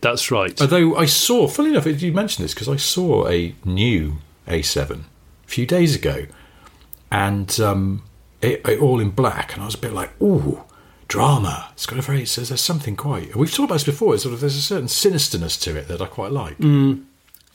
[0.00, 0.60] that's right.
[0.60, 5.48] Although I saw, funny enough, you mentioned this because I saw a new A7 a
[5.48, 6.26] few days ago,
[7.10, 8.02] and um,
[8.42, 10.62] it, it all in black, and I was a bit like, ooh,
[11.08, 11.68] drama.
[11.72, 13.34] It's got a very, so there's something quite.
[13.36, 14.14] We've talked about this before.
[14.14, 16.56] It's sort of there's a certain sinisterness to it that I quite like.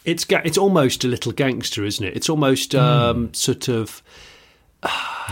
[0.06, 2.16] It's ga- it's almost a little gangster, isn't it?
[2.16, 4.02] It's almost um, sort of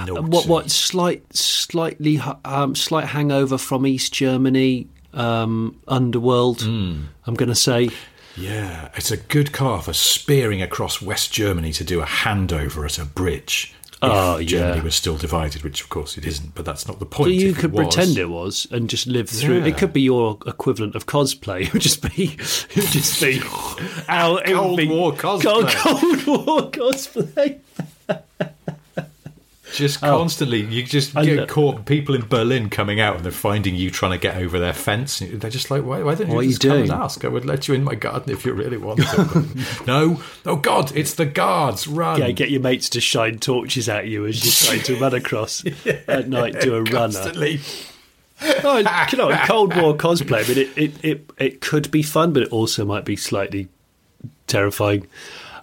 [0.06, 0.12] Naughty.
[0.30, 6.62] what what slight slightly um, slight hangover from East Germany um, underworld.
[6.64, 7.90] I'm going to say
[8.36, 13.00] Yeah, it's a good car for spearing across West Germany to do a handover at
[13.00, 13.74] a bridge.
[14.00, 17.06] If Oh, Germany was still divided, which of course it isn't, but that's not the
[17.06, 17.32] so point.
[17.34, 17.88] you if it could was.
[17.96, 19.60] pretend it was and just live through.
[19.62, 19.66] Yeah.
[19.66, 21.62] It could be your equivalent of cosplay.
[21.68, 23.42] It would just be it would just be
[24.08, 25.42] our it would Cold be War cosplay.
[25.42, 27.60] Cold, Cold War cosplay.
[29.78, 30.18] Just oh.
[30.18, 31.20] constantly, you just Oh.
[31.20, 31.46] I get know.
[31.46, 31.86] caught.
[31.86, 35.20] People in Berlin coming out and they're finding you trying to get over their fence.
[35.20, 37.24] They're just like, why, why don't you What are you just come and ask?
[37.24, 39.06] I would let you in my garden if you really wanted.
[39.88, 41.88] no, oh God, it's the guards.
[41.88, 42.20] Run!
[42.20, 45.64] Yeah, get your mates to shine torches at you as you're trying to run across
[46.08, 46.60] at night.
[46.60, 46.98] Do a runner.
[46.98, 47.60] Constantly.
[48.42, 48.78] Oh,
[49.12, 50.44] you know, Cold War cosplay.
[50.44, 53.68] I mean, it, it, it, it could be fun, but it also might be slightly
[54.48, 55.06] terrifying.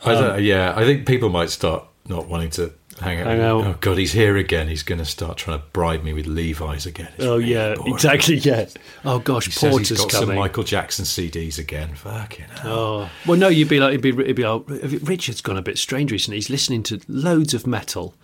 [0.05, 3.27] I don't um, yeah, I think people might start not wanting to hang out.
[3.27, 3.65] Hang out.
[3.65, 4.69] Oh God, he's here again.
[4.69, 7.11] He's going to start trying to bribe me with Levi's again.
[7.17, 7.95] It's Oh really yeah, boring.
[7.95, 8.37] exactly.
[8.37, 8.67] Yeah.
[9.05, 10.35] Oh gosh, He says Porter's he's got some.
[10.35, 11.95] Michael Jackson CDs again.
[11.95, 12.73] Fucking hell.
[12.73, 15.63] Oh well, no, you'd be like, it'd be, it'd be like, uh, Richard's gone a
[15.63, 16.37] bit strange recently.
[16.39, 18.15] He's listening to loads of metal,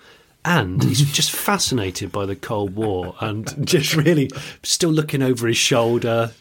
[0.44, 4.30] and he's just fascinated by the Cold War, and just really
[4.62, 6.32] still looking over his shoulder.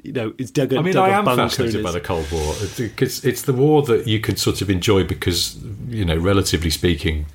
[0.00, 3.24] You know, it's dug a, I mean, I am fascinated by the Cold War because
[3.24, 5.58] it's the war that you can sort of enjoy because,
[5.88, 7.26] you know, relatively speaking,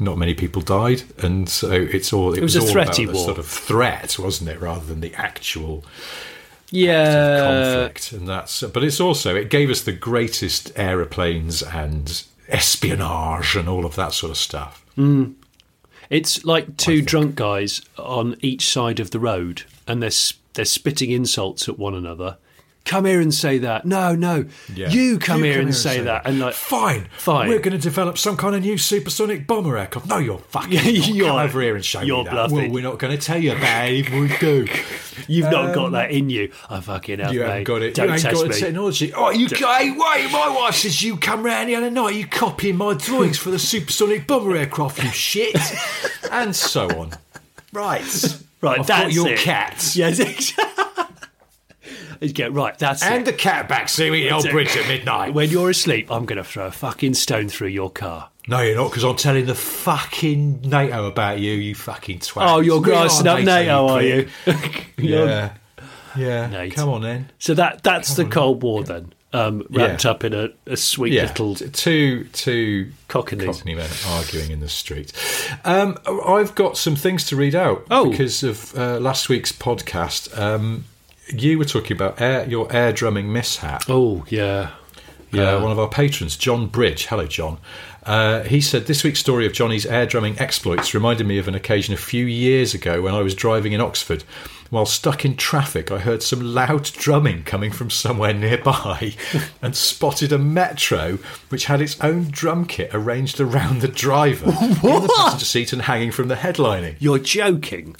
[0.00, 3.38] not many people died, and so it's all it, was a all about the sort
[3.38, 5.84] of threat, wasn't it, rather than the actual
[6.70, 8.12] yeah, conflict.
[8.12, 13.84] And that's, but it's also it gave us the greatest aeroplanes and espionage and all
[13.84, 14.84] of that sort of stuff.
[14.96, 15.34] Mm.
[16.10, 20.10] It's like two drunk guys on each side of the road, and they're
[20.54, 22.38] they're spitting insults at one another.
[22.88, 23.84] Come here and say that.
[23.84, 24.88] No, no, Yeah.
[24.88, 26.22] you come here and say that.
[26.24, 27.48] And like, fine, Fine.
[27.50, 30.08] We're going to develop some kind of new supersonic bomber aircraft.
[30.08, 30.72] No, you're fucking.
[30.84, 32.50] You're- come over here and show you're me that.
[32.50, 34.08] Well, we're not going to tell you, babe.
[34.08, 34.66] We do.
[35.28, 36.50] you've not got um, that in you.
[36.70, 37.46] I fucking have, You mate.
[37.46, 37.92] haven't got it.
[37.94, 38.54] Don't you ain't test got me.
[38.54, 39.12] the technology.
[39.12, 40.32] Oh, you hey, wait!
[40.32, 42.14] My wife says you come round the other night.
[42.14, 45.02] You copying my drawings for the supersonic bomber aircraft.
[45.02, 45.54] You shit,
[46.32, 47.12] and so on.
[47.70, 48.02] Right,
[48.62, 49.38] Right, I've that's got your it.
[49.40, 50.84] cat Yes, exactly.
[52.20, 52.78] You get right.
[52.78, 53.24] That's and it.
[53.26, 55.34] the cat back the old bridge at midnight.
[55.34, 58.30] When you're asleep, I'm going to throw a fucking stone through your car.
[58.48, 61.52] No, you're not, because I'm telling the fucking NATO about you.
[61.52, 62.48] You fucking twat.
[62.50, 64.28] Oh, you're grassing up NATO, are you?
[64.96, 65.52] Yeah,
[66.16, 66.46] yeah.
[66.48, 66.74] Nate.
[66.74, 67.30] Come on then.
[67.38, 70.10] So that that's the Cold War then, um, wrapped Yeah.
[70.10, 73.44] up in a, a sweet Yeah, little two two Cockneys.
[73.44, 75.12] Cockney men arguing in the street.
[75.64, 75.96] Um,
[76.26, 78.10] I've got some things to read out Oh.
[78.10, 80.36] because of uh, last week's podcast.
[80.36, 80.84] Um,
[81.32, 83.84] you were talking about air, your air drumming mishap.
[83.88, 84.70] Oh yeah,
[85.32, 87.06] Uh, one of our patrons, John Bridge.
[87.06, 87.58] Hello, John.
[88.04, 91.54] Uh, he said this week's story of Johnny's air drumming exploits reminded me of an
[91.54, 94.24] occasion a few years ago when I was driving in Oxford.
[94.70, 99.14] While stuck in traffic, I heard some loud drumming coming from somewhere nearby
[99.62, 101.18] and spotted a metro
[101.48, 105.82] which had its own drum kit arranged around the driver in the passenger seat and
[105.82, 106.96] hanging from the headlining.
[106.98, 107.96] you're joking.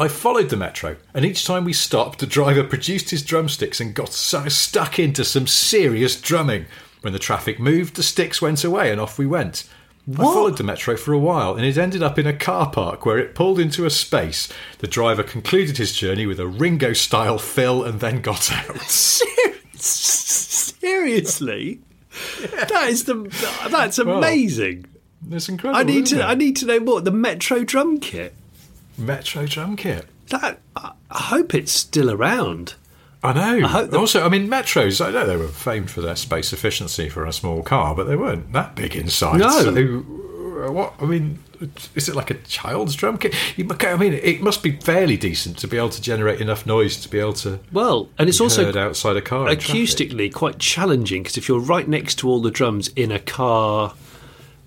[0.00, 3.94] I followed the metro, and each time we stopped, the driver produced his drumsticks and
[3.94, 6.64] got so stuck into some serious drumming.
[7.02, 9.68] When the traffic moved, the sticks went away, and off we went.
[10.10, 13.04] I followed the metro for a while and it ended up in a car park
[13.04, 14.48] where it pulled into a space.
[14.78, 18.80] The driver concluded his journey with a Ringo style fill and then got out.
[20.80, 21.80] Seriously,
[22.50, 23.14] that is the
[23.70, 24.86] that's amazing.
[25.30, 25.78] It's incredible.
[25.78, 26.22] I need to it?
[26.22, 27.02] I need to know more.
[27.02, 28.34] The Metro drum kit.
[29.00, 30.06] Metro drum kit.
[30.28, 32.74] That I I hope it's still around.
[33.22, 33.66] I know.
[33.66, 37.08] hope the- also, I mean, metros, I know they were famed for their space efficiency
[37.10, 39.40] for a small car, but they weren't that big inside.
[39.40, 39.50] No.
[39.50, 39.70] So,
[40.66, 41.38] uh, what, I mean,
[41.94, 43.34] is it like a child's drum kit?
[43.58, 47.08] I mean, it must be fairly decent to be able to generate enough noise to
[47.10, 49.48] be able to Well, and it's also outside a car.
[49.48, 53.92] acoustically quite challenging because if you're right next to all the drums in a car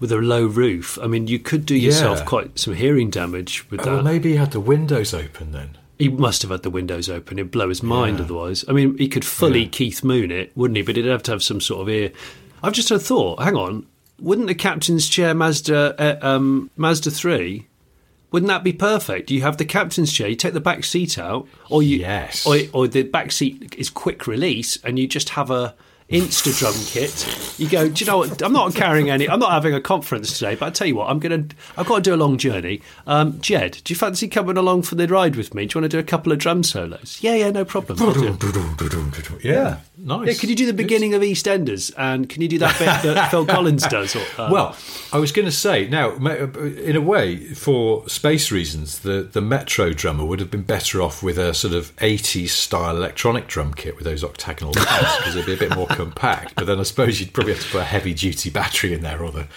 [0.04, 2.26] with a low roof, I mean, you could do yourself Yeah.
[2.26, 3.92] quite some hearing damage with Oh, that.
[3.94, 5.70] well, maybe he had the windows open then.
[5.98, 7.40] He must have had the windows open.
[7.40, 8.66] It'd blow his mind otherwise.
[8.68, 10.84] I mean, he could fully Keith Moon it, wouldn't he?
[10.84, 12.12] But he'd have to have some sort of ear.
[12.62, 13.42] I've just had a thought.
[13.42, 13.86] Hang on.
[14.20, 17.68] Wouldn't the captain's chair Mazda uh, um, Mazda three?
[18.32, 19.32] Wouldn't that be perfect?
[19.32, 20.28] You have the captain's chair.
[20.28, 22.46] You take the back seat out, or you Yes.
[22.46, 25.76] or, or the back seat is quick release, and you just have a
[26.14, 27.60] Insta drum kit.
[27.60, 27.90] You go.
[27.90, 28.42] Do you know what?
[28.44, 29.28] I'm not carrying any.
[29.28, 30.54] I'm not having a conference today.
[30.54, 31.46] But I tell you what, I'm gonna.
[31.76, 32.82] I've got to do a long journey.
[33.08, 35.66] Um, Jed, do you fancy coming along for the ride with me?
[35.66, 37.18] Do you want to do a couple of drum solos?
[37.22, 38.00] Yeah, yeah, no problem.
[38.00, 39.44] I'll do it.
[39.44, 40.28] Yeah, nice.
[40.28, 43.32] Yeah, can you do the beginning of EastEnders and can you do that bit that
[43.32, 44.16] Phil Collins does?
[44.16, 44.78] Or, uh, Well,
[45.12, 49.94] I was going to say now, in a way, for space reasons, the the Metro
[49.94, 53.96] drummer would have been better off with a sort of '80s style electronic drum kit
[53.96, 56.56] with those octagonal pads because it'd be a bit more compact.
[56.56, 59.22] But then I suppose you'd probably have to put a heavy duty battery in there
[59.24, 59.48] or the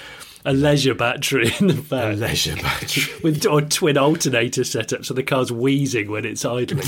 [0.45, 3.13] a leisure battery in the a leisure battery.
[3.25, 6.87] with or twin alternator setup, so the car's wheezing when it's idling.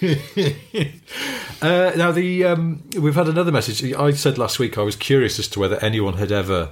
[1.62, 3.94] Uh, now the um, we've had another message.
[3.94, 6.70] I said last week I was curious as to whether anyone had ever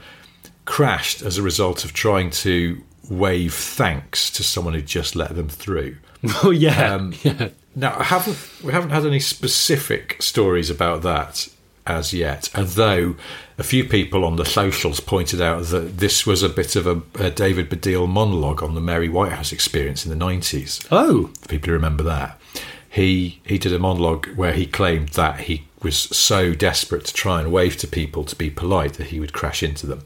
[0.65, 5.49] crashed as a result of trying to wave thanks to someone who just let them
[5.49, 5.97] through.
[6.43, 7.51] oh yeah, Um, yeah.
[7.77, 11.49] Now, I haven't we haven't had any specific stories about that
[11.91, 12.49] as yet.
[12.55, 13.17] Although
[13.59, 17.03] a few people on the socials pointed out that this was a bit of a,
[17.19, 20.81] a David Baddiel monologue on the Mary Whitehouse experience in the nineties.
[20.91, 22.41] Oh, People who remember that,
[22.89, 27.41] he he did a monologue where he claimed that he was so desperate to try
[27.41, 30.05] and wave to people to be polite that he would crash into them.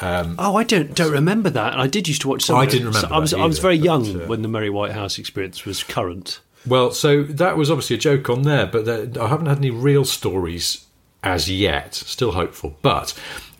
[0.00, 1.78] oh, I don't don't remember that.
[1.78, 2.42] I did used to watch.
[2.44, 4.26] Some I of didn't remember I was that I was either, very but, young uh,
[4.26, 6.40] when the Mary Whitehouse experience was current.
[6.66, 9.70] Well, so that was obviously a joke on there, but there, I haven't had any
[9.70, 10.85] real stories
[11.26, 11.94] as yet.
[11.94, 13.12] Still hopeful, but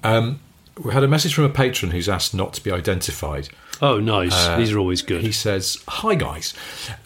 [0.04, 0.40] um,
[0.82, 3.48] we had a message from a patron who's asked not to be identified.
[3.82, 4.56] Oh, nice.
[4.56, 5.22] These are always good.
[5.22, 6.54] He says, "Hi guys."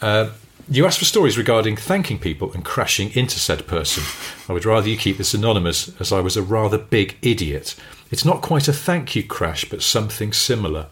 [0.01, 0.29] Uh,
[0.69, 4.03] you asked for stories regarding thanking people and crashing into said person.
[4.47, 7.75] I would rather you keep this anonymous, as I was a rather big idiot.
[8.11, 10.87] It's not quite a thank you crash, but something similar.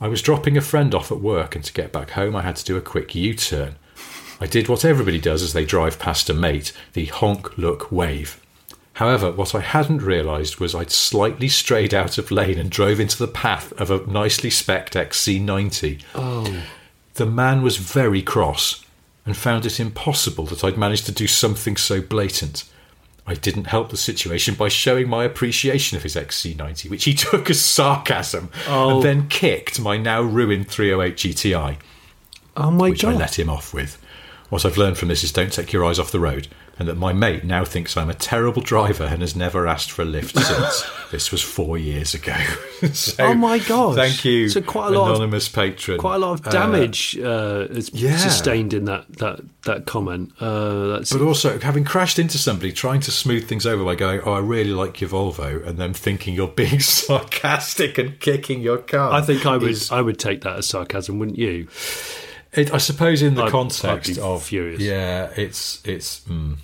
[0.00, 2.56] I was dropping a friend off at work, and to get back home, I had
[2.56, 3.76] to do a quick U turn.
[4.40, 8.40] I did what everybody does as they drive past a mate the honk, look, wave.
[8.98, 13.16] However, what I hadn't realised was I'd slightly strayed out of lane and drove into
[13.16, 16.02] the path of a nicely specced XC90.
[16.16, 16.64] oh,
[17.14, 18.84] The man was very cross
[19.24, 22.64] and found it impossible that I'd managed to do something so blatant.
[23.24, 27.48] I didn't help the situation by showing my appreciation of his XC90, which he took
[27.50, 28.96] as sarcasm, Oh.
[28.96, 31.76] and then kicked my now ruined 308 GTI,
[32.56, 33.96] oh my which I let him off with.
[34.48, 36.48] What I've learned from this is don't take your eyes off the road,
[36.78, 40.02] and that my mate now thinks I'm a terrible driver and has never asked for
[40.02, 40.84] a lift since.
[41.10, 42.36] this was four years ago.
[42.92, 43.96] So, Oh my god!
[43.96, 45.98] Thank you, So quite a lot of- anonymous patron.
[45.98, 48.16] Quite a lot of Uh, damage uh, is yeah.
[48.16, 50.30] sustained in that that that comment.
[50.40, 54.20] Uh, that's But also, having crashed into somebody, trying to smooth things over by going,
[54.24, 56.78] "Oh, I really like your Volvo," and then thinking you're being
[57.32, 59.12] sarcastic and kicking your car.
[59.12, 61.66] I think I would is- I would take that as sarcasm, wouldn't you?
[62.58, 64.80] It, I suppose in the I'd- context I'd be of furious.
[64.80, 66.20] yeah, it's it's.
[66.20, 66.58] Mm.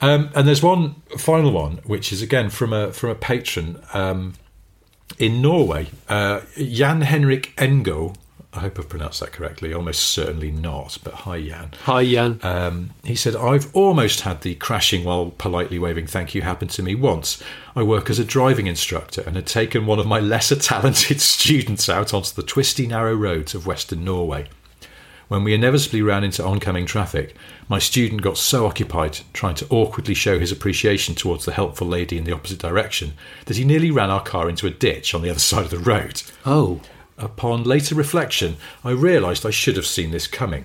[0.00, 4.34] Um, and there's one final one, which is again from a from a patron um,
[5.18, 8.14] in Norway, uh, Jan Henrik Engo.
[8.52, 9.72] I hope I've pronounced that correctly.
[9.72, 11.70] Almost certainly not, but hi Jan.
[11.84, 12.40] Hi, Jan.
[12.42, 16.82] Um, he said, I've almost had the crashing while politely waving thank you happen to
[16.82, 17.40] me once.
[17.76, 21.88] I work as a driving instructor and had taken one of my lesser talented students
[21.88, 24.48] out onto the twisty, narrow roads of Western Norway.
[25.30, 27.36] When we inevitably ran into oncoming traffic,
[27.68, 32.18] my student got so occupied trying to awkwardly show his appreciation towards the helpful lady
[32.18, 33.12] in the opposite direction
[33.46, 35.78] that he nearly ran our car into a ditch on the other side of the
[35.78, 36.20] road.
[36.44, 36.80] oh,
[37.16, 40.64] Upon later reflection, I realised I should have seen this coming.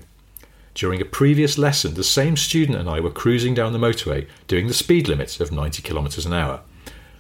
[0.74, 4.66] During a previous lesson, the same student and I were cruising down the motorway doing
[4.66, 6.62] the speed limit of 90 kilometres an hour.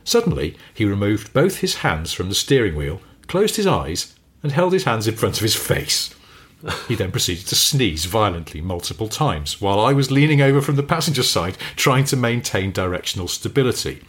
[0.03, 4.73] Suddenly, he removed both his hands from the steering wheel, closed his eyes, and held
[4.73, 6.15] his hands in front of his face.
[6.87, 10.83] He then proceeded to sneeze violently multiple times while I was leaning over from the
[10.83, 14.01] passenger side trying to maintain directional stability.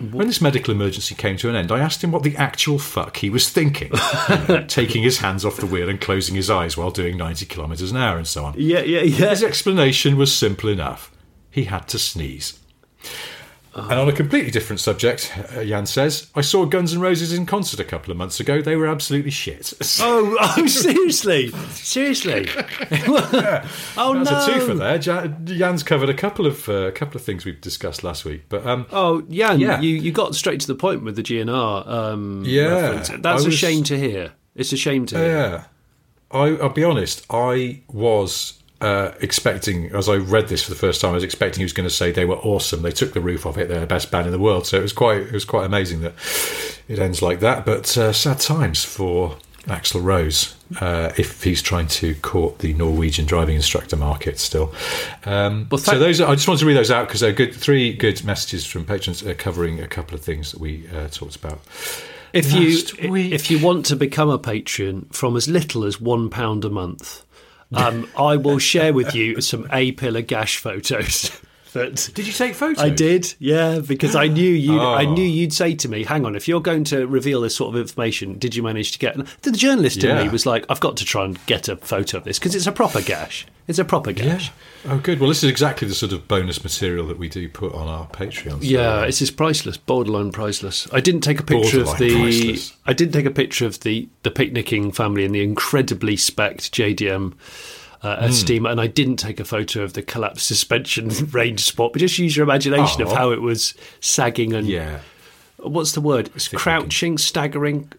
[0.00, 3.18] When this medical emergency came to an end, I asked him what the actual fuck
[3.18, 3.92] he was thinking,
[4.28, 7.46] you know, taking his hands off the wheel and closing his eyes while doing 90
[7.46, 8.54] kilometres an hour and so on.
[8.56, 9.30] Yeah, yeah, yeah.
[9.30, 11.12] His explanation was simple enough.
[11.50, 12.58] He had to sneeze.
[13.76, 17.44] And on a completely different subject, uh, Jan says, I saw Guns N' Roses in
[17.44, 18.62] concert a couple of months ago.
[18.62, 19.72] They were absolutely shit.
[20.00, 22.46] Oh, oh, seriously, seriously.
[23.08, 24.38] oh That's no.
[24.38, 24.98] a twofer there.
[24.98, 28.66] Jan, Jan's covered a couple of uh, couple of things we've discussed last week, but
[28.66, 29.80] um, Oh, Jan, Yeah.
[29.80, 31.86] you, you got straight to the point with the GNR.
[31.88, 33.08] Um, Yeah, reference.
[33.08, 34.32] that's I a was- shame to hear.
[34.54, 35.26] It's a shame to hear.
[35.28, 35.64] yeah,
[36.30, 37.26] I, I'll be honest.
[37.30, 41.60] I was uh, expecting, as I read this for the first time, I was expecting
[41.60, 42.82] he was going to say they were awesome.
[42.82, 43.68] They took the roof off it.
[43.68, 44.66] They're the best band in the world.
[44.66, 46.14] So it was quite it was quite amazing that
[46.88, 47.64] it ends like that.
[47.64, 53.26] But uh, sad times for Axl Rose uh, if he's trying to court the Norwegian
[53.26, 54.74] driving instructor market still.
[55.24, 57.54] Um, Well, so those are, I just wanted to read those out because they're good.
[57.54, 61.36] Three good messages from patrons uh, covering a couple of things that we uh, talked
[61.36, 61.60] about.
[62.32, 63.32] If Last you week.
[63.32, 67.23] if you want to become a patron from as little as one pound a month,
[67.76, 71.30] um, I will share with you some A pillar gash photos.
[71.74, 72.82] That Did you take photos?
[72.82, 74.72] I did, yeah, because I knew you.
[74.72, 75.12] would I Oh.
[75.12, 77.80] knew you'd say to me, "Hang on, if you're going to reveal this sort of
[77.80, 80.96] information, did you manage to get?" And the journalist in me was like, "I've got
[80.98, 83.46] to try and get a photo of this because it's a proper gash.
[83.68, 84.50] It's a proper gash."
[84.88, 85.18] Oh, good.
[85.18, 88.06] Well, this is exactly the sort of bonus material that we do put on our
[88.06, 88.50] Patreon.
[88.60, 90.86] So, Yeah, it's just priceless, borderline priceless.
[90.92, 92.22] I didn't take a picture of Borderline the.
[92.22, 92.72] priceless.
[92.86, 97.32] I didn't take a picture of the the picnicking family in the incredibly specced JDM
[98.04, 98.24] uh, Hmm.
[98.26, 101.92] Estima, and I didn't take a photo of the collapsed suspension range spot.
[101.92, 103.14] But just use your imagination of Oh.
[103.14, 105.00] how it was sagging and yeah.
[105.58, 106.30] what's the word?
[106.54, 107.90] Crouching, staggering,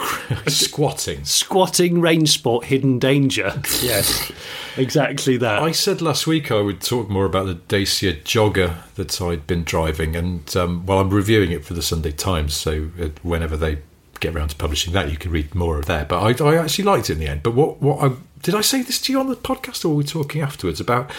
[0.48, 1.24] Squatting.
[1.24, 3.60] squatting, range spot, hidden danger.
[3.82, 4.30] Yes,
[4.76, 5.60] exactly that.
[5.62, 9.64] I said last week I would talk more about the Dacia jogger that I'd been
[9.64, 13.78] driving, and um, well, I'm reviewing it for the Sunday Times, so uh, whenever they
[14.22, 16.04] get around to publishing that, you can read more of there.
[16.04, 17.42] But I, I actually liked it in the end.
[17.42, 19.96] But what, what I did I say this to you on the podcast, or were
[19.96, 21.10] we talking afterwards about?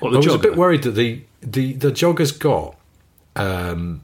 [0.00, 2.76] The I was a bit worried that the the the jogger's got
[3.36, 4.02] um,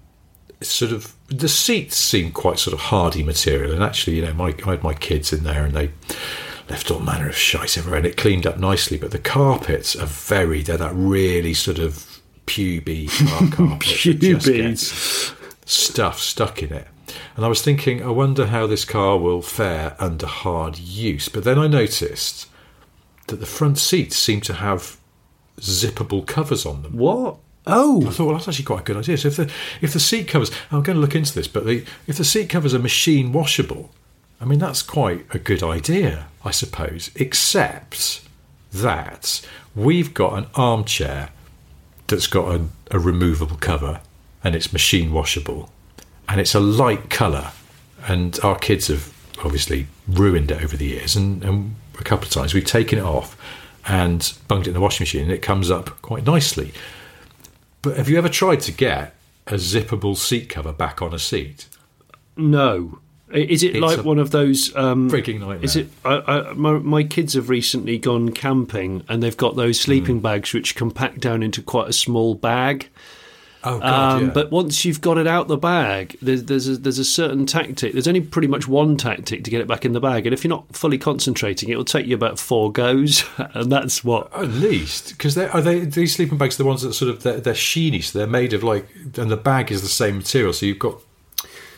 [0.60, 4.54] sort of the seats seem quite sort of hardy material, and actually, you know, my
[4.66, 5.90] I had my kids in there, and they
[6.68, 8.98] left all manner of shite everywhere, and it cleaned up nicely.
[8.98, 14.76] But the carpets are very they're that really sort of puby car carpet Puby.
[15.66, 16.86] stuff stuck in it.
[17.36, 21.28] And I was thinking, I wonder how this car will fare under hard use.
[21.28, 22.48] But then I noticed
[23.28, 24.98] that the front seats seem to have
[25.58, 26.96] zippable covers on them.
[26.96, 27.36] what?
[27.66, 29.18] Oh, I thought, well, that's actually quite a good idea.
[29.18, 31.84] So if the if the seat covers, I'm going to look into this, but the,
[32.06, 33.90] if the seat covers are machine washable,
[34.40, 37.10] I mean that's quite a good idea, I suppose.
[37.14, 38.22] Except
[38.72, 39.42] that
[39.74, 41.30] we've got an armchair
[42.06, 44.00] that's got a, a removable cover,
[44.42, 45.70] and it's machine washable,
[46.30, 47.50] and it's a light colour,
[48.06, 49.12] and our kids have
[49.44, 53.04] obviously ruined it over the years, and, and a couple of times we've taken it
[53.04, 53.36] off
[53.88, 56.72] and bunged it in the washing machine, and it comes up quite nicely.
[57.82, 59.14] But have you ever tried to get
[59.46, 61.66] a zippable seat cover back on a seat?
[62.36, 62.98] No.
[63.32, 64.74] Is it It's like one of those?
[64.74, 65.60] Um, freaking nightmare.
[65.64, 65.88] Is it?
[66.04, 70.22] I, I, my, my kids have recently gone camping, and they've got those sleeping Hmm.
[70.22, 72.88] bags which compact down into quite a small bag.
[73.62, 74.32] Oh god, Um, yeah.
[74.32, 77.92] But once you've got it out the bag, there's there's a, there's a certain tactic.
[77.92, 80.42] There's only pretty much one tactic to get it back in the bag, and if
[80.44, 84.32] you're not fully concentrating, it will take you about four goes, and that's what.
[84.34, 87.22] at least because they are they these sleeping bags are the ones that sort of
[87.22, 90.52] they're, they're sheeny, so they're made of like, and the bag is the same material,
[90.52, 90.96] so you've got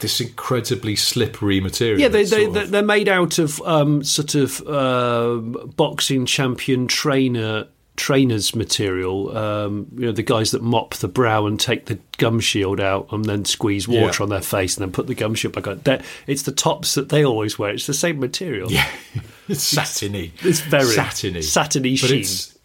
[0.00, 2.00] this incredibly slippery material.
[2.00, 7.68] Yeah, they, they, of- they're made out of um, sort of um boxing champion trainer
[7.96, 9.36] trainers material.
[9.36, 13.08] Um, you know, the guys that mop the brow and take the gum shield out
[13.12, 14.22] and then squeeze water Yeah.
[14.24, 15.80] on their face and then put the gum shield back on.
[15.84, 17.70] That- It's the tops that they always wear.
[17.72, 18.70] It's the same material.
[18.72, 18.88] yeah,
[19.48, 20.32] it's satiny.
[20.42, 22.20] It's very satiny, satiny But sheen.
[22.20, 22.58] It's,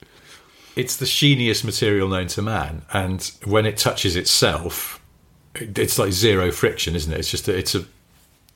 [0.75, 5.01] it's the sheeniest material known to man, and when it touches itself,
[5.55, 7.19] it- it's like zero friction, isn't it?
[7.19, 7.85] It's just a, it's a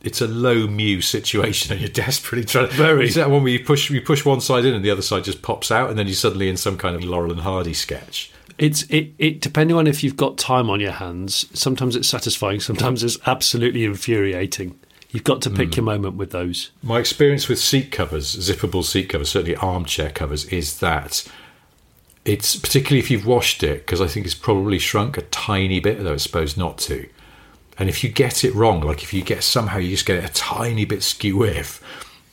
[0.04, 2.68] it's a low mu situation, and you're desperately trying.
[2.70, 3.08] To very.
[3.08, 5.24] Is that one where you push you push one side in and the other side
[5.24, 8.32] just pops out, and then you're suddenly in some kind of Laurel and Hardy sketch?
[8.58, 11.47] It's it, it depending on if you've got time on your hands.
[11.58, 12.60] Sometimes it's satisfying.
[12.60, 14.80] Sometimes it's absolutely infuriating.
[15.10, 15.78] You've got to pick Hmm.
[15.78, 16.72] your moment with those.
[16.82, 21.28] My experience with seat covers, zippable seat covers, certainly armchair covers, is that
[22.24, 26.02] it's particularly if you've washed it, because I think it's probably shrunk a tiny bit,
[26.04, 27.08] though it's supposed not to.
[27.82, 30.29] And if you get it wrong, like if you get somehow you just get it
[30.29, 31.84] a tiny bit skew with,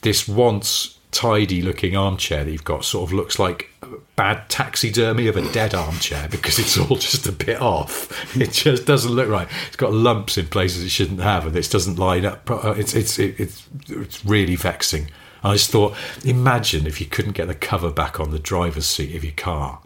[0.03, 3.71] this once tidy looking armchair that you've got sort of looks like
[4.15, 8.37] bad taxidermy of a dead armchair because it's all just a bit off.
[8.37, 9.49] It just doesn't look right.
[9.69, 12.51] It's got lumps in places it shouldn't have, and it doesn't line up.
[12.51, 15.11] uh, It's it's it's it's really vexing.
[15.43, 15.97] I just thought,
[16.27, 19.81] imagine if you couldn't get the cover back on the driver's seat of your car.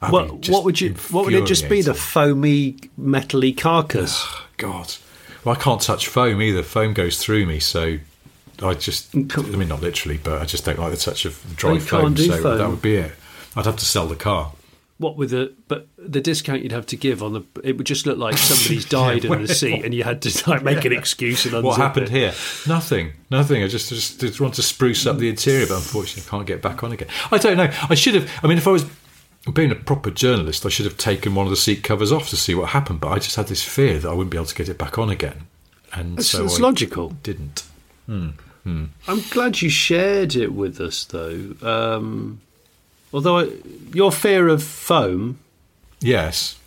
[0.00, 0.92] What, just what would you?
[1.10, 1.80] What would it just be?
[1.80, 4.22] The foamy, metally carcass.
[4.56, 4.94] God.
[5.44, 6.62] Well, I can't touch foam either.
[6.62, 7.98] Foam goes through me, so
[8.62, 11.42] I just, mm, I mean, not literally, but I just don't like the touch of
[11.56, 12.58] dry foam, so foam.
[12.58, 13.12] that would be it.
[13.56, 14.52] I'd have to sell the car.
[14.98, 15.52] What with the?
[15.66, 18.84] But the discount you'd have to give on the, it would just look like somebody's
[18.84, 22.06] died in the seat, and you had to like make an excuse and What happened
[22.06, 22.10] it.
[22.10, 22.32] here?
[22.68, 23.12] Nothing.
[23.28, 23.64] Nothing.
[23.64, 26.62] I just, just, just want to spruce up the interior, but unfortunately, I can't get
[26.62, 27.08] back on again.
[27.32, 27.70] I don't know.
[27.90, 28.30] I should have.
[28.44, 28.84] I mean, if I was
[29.52, 32.36] being a proper journalist, I should have taken one of the seat covers off to
[32.36, 33.00] see what happened.
[33.00, 34.98] But I just had this fear that I wouldn't be able to get it back
[34.98, 35.46] on again,
[35.92, 37.10] and It's, so it's I logical.
[37.22, 37.64] didn't.
[38.08, 41.54] I'm glad you shared it with us, though.
[41.62, 42.40] Um,
[43.12, 43.48] although I,
[43.92, 45.38] your fear of foam,
[46.00, 46.58] Yes,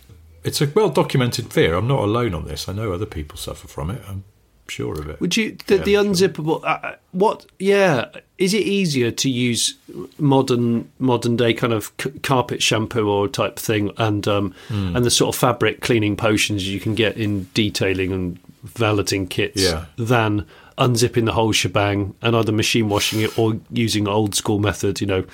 [0.44, 1.74] it's a well documented fear.
[1.74, 2.68] I'm not alone on this.
[2.68, 4.02] I know other people suffer from it.
[4.08, 4.24] I'm
[4.68, 5.20] sure of it.
[5.20, 6.04] would you the, Yeah, the sure.
[6.04, 6.60] unzippable?
[6.64, 7.46] Uh, what?
[7.58, 8.06] Yeah,
[8.38, 9.74] is it easier to use
[10.18, 14.96] modern modern day kind of c- carpet shampoo or type thing, and um, Hmm.
[14.96, 19.62] and the sort of fabric cleaning potions you can get in detailing and valeting kits
[19.62, 19.84] Yeah.
[19.96, 20.44] than
[20.78, 25.06] unzipping the whole shebang and either machine washing it or using old school method, you
[25.06, 25.24] know.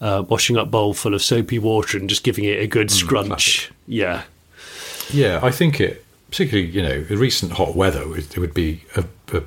[0.00, 3.68] Uh, washing up bowl full of soapy water and just giving it a good scrunch.
[3.68, 3.76] Hmm, classic.
[3.86, 4.22] Yeah,
[5.12, 6.04] Yeah, I think it,
[6.34, 9.42] particularly you know, the recent hot weather, it would be a, a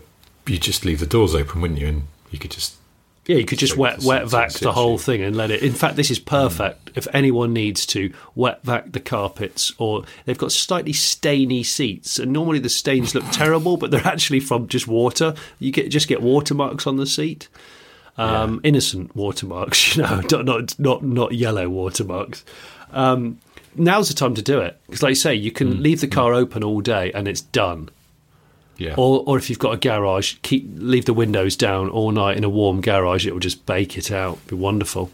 [0.46, 1.88] you just leave the doors open, wouldn't you?
[1.88, 2.78] And you could just
[3.26, 5.62] Yeah, you could just wet wet vac the whole thing and let it.
[5.64, 10.38] In fact, this is perfect if anyone needs to wet vac the carpets or they've
[10.38, 12.20] got slightly stainy seats.
[12.20, 15.36] And normally the stains look terrible, but they're actually from just water.
[15.60, 17.50] You get just get watermarks on the seat,
[18.18, 19.98] um, innocent watermarks.
[19.98, 22.46] You know, not not not, not yellow watermarks.
[22.92, 23.40] Um,
[23.78, 26.34] now's the time to do it because, like you say, you can leave the car
[26.34, 27.90] open all day and it's done.
[28.78, 28.94] yeah.
[28.98, 32.44] Or, or if you've got a garage, keep leave the windows down all night in
[32.44, 33.26] a warm garage.
[33.28, 34.46] It will just bake it out.
[34.48, 35.12] Be wonderful.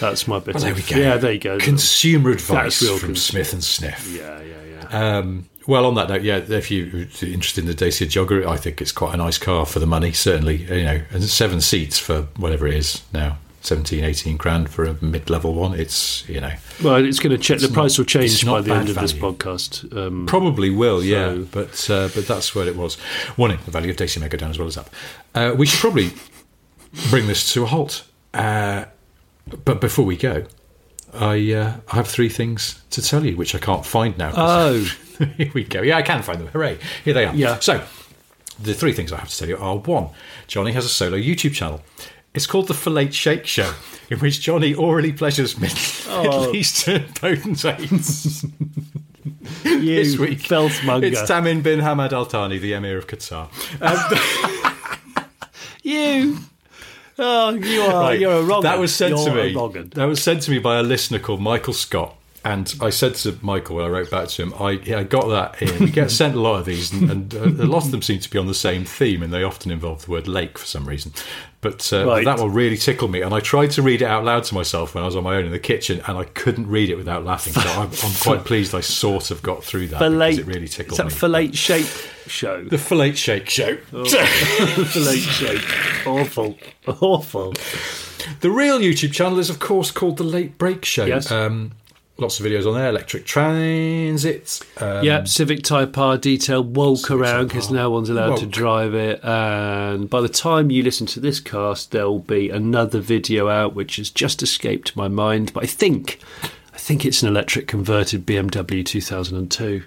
[0.00, 0.54] That's my bit.
[0.54, 0.96] Well, there we go.
[0.96, 1.58] Yeah, there you go.
[1.58, 4.08] Consumer advice from cons- Smith and Sniff.
[4.10, 4.54] yeah, yeah,
[4.90, 5.18] yeah.
[5.18, 6.86] Um, well, on that note, yeah, if you're
[7.22, 10.12] interested in the Dacia Jogger, I think it's quite a nice car for the money,
[10.12, 10.56] certainly.
[10.56, 14.96] You know, and seven seats for whatever it is now, 17, 18 grand for a
[15.04, 15.74] mid-level one.
[15.78, 16.52] It's you know
[16.82, 17.60] Well, it's going to check.
[17.60, 19.94] The price not- will change by the end of this podcast.
[19.96, 21.34] Um, Probably will, yeah.
[21.50, 22.96] But uh, but that's what it was.
[23.36, 24.90] Warning: the value of Dacia may go down as well as up.
[25.34, 26.12] Uh, we should probably
[27.10, 28.04] bring this to a halt.
[28.32, 28.86] Uh,
[29.64, 30.44] but before we go,
[31.12, 34.32] I uh, I have three things to tell you, which I can't find now.
[34.36, 34.84] oh,
[35.36, 35.82] Here we go.
[35.82, 36.46] Yeah, I can find them.
[36.48, 36.78] Hooray!
[37.04, 37.34] Here they are.
[37.34, 37.58] Yeah.
[37.58, 37.84] So
[38.58, 40.08] the three things I have to tell you are: one,
[40.46, 41.82] Johnny has a solo YouTube channel.
[42.32, 43.72] It's called the Fillet Shake Show,
[44.08, 45.72] in which Johnny orally pleasures Mid-
[46.08, 46.22] Oh.
[46.22, 48.42] Middle Eastern potentates.
[49.64, 50.38] you this week.
[50.40, 53.48] It's Tamim bin Hamad Al Thani, the Emir of Qatar.
[53.80, 55.24] Um,
[55.82, 56.38] you.
[57.18, 58.00] Oh, you are.
[58.02, 58.20] Right.
[58.20, 58.62] You're a wrong.
[58.62, 59.82] That was sent to You're a me.
[59.94, 62.16] That was sent to me by a listener called Michael Scott.
[62.42, 65.28] And I said to Michael when I wrote back to him, I, yeah, I got
[65.28, 65.78] that in.
[65.84, 68.18] We get sent a lot of these, and, and uh, a lot of them seem
[68.20, 70.86] to be on the same theme, and they often involve the word lake for some
[70.88, 71.12] reason.
[71.60, 72.24] But uh, Right.
[72.24, 74.94] that one really tickled me, and I tried to read it out loud to myself
[74.94, 77.26] when I was on my own in the kitchen, and I couldn't read it without
[77.26, 77.52] laughing.
[77.52, 80.30] So I'm, I'm quite pleased I sort of got through that Fillet.
[80.36, 81.10] because it really Is tickled that me.
[81.12, 81.86] fillet shape
[82.26, 82.64] show?
[82.64, 83.76] The Fillet Shake Show.
[84.84, 86.06] fillet shape.
[86.06, 86.56] Awful.
[86.86, 87.52] Awful.
[88.40, 91.04] The real YouTube channel is, of course, called The Late Brake Show.
[91.06, 91.30] Yes.
[91.30, 91.72] Um,
[92.20, 92.88] lots of videos on there.
[92.88, 94.60] Electric Transit.
[94.78, 98.94] Um, Yep, Civic Type R detail woke Civic around because no one's allowed to drive
[98.94, 99.20] it.
[99.24, 103.96] And by the time you listen to this cast, there'll be another video out which
[103.96, 105.52] has just escaped my mind.
[105.52, 106.20] But I think,
[106.74, 109.82] I think it's an electric converted BMW 2002.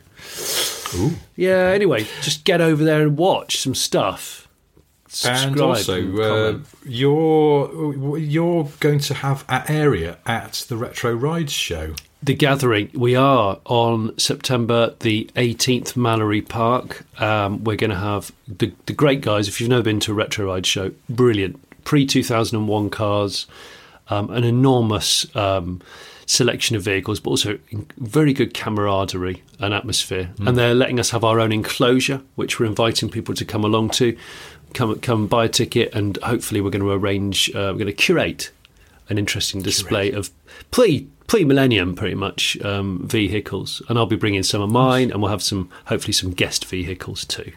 [0.95, 1.11] Ooh.
[1.35, 1.71] Yeah.
[1.73, 4.39] Anyway, just get over there and watch some stuff.
[5.25, 11.13] And Subscribe also, and uh, you're you're going to have an area at the Retro
[11.13, 11.93] Rides show.
[12.23, 12.89] The Gathering.
[12.93, 17.03] We are on September the 18th, Mallory Park.
[17.21, 19.49] Um, we're going to have the, the great guys.
[19.49, 21.59] If you've never been to a retro ride show, brilliant.
[21.83, 23.45] Pre 2001 cars,
[24.07, 25.81] um, an enormous um,
[26.25, 27.59] selection of vehicles, but also
[27.97, 30.29] very good camaraderie and atmosphere.
[30.39, 33.89] And they're letting us have our own enclosure, which we're inviting people to come along
[33.91, 34.17] to.
[34.73, 37.91] Come, come buy a ticket, and hopefully, we're going to arrange, uh, we're going to
[37.91, 38.49] curate
[39.09, 40.31] an interesting display of
[40.71, 45.31] pre pre-millennium, pretty much um, vehicles, and I'll be bringing some of mine, and we'll
[45.31, 47.51] have some, hopefully, some guest vehicles too.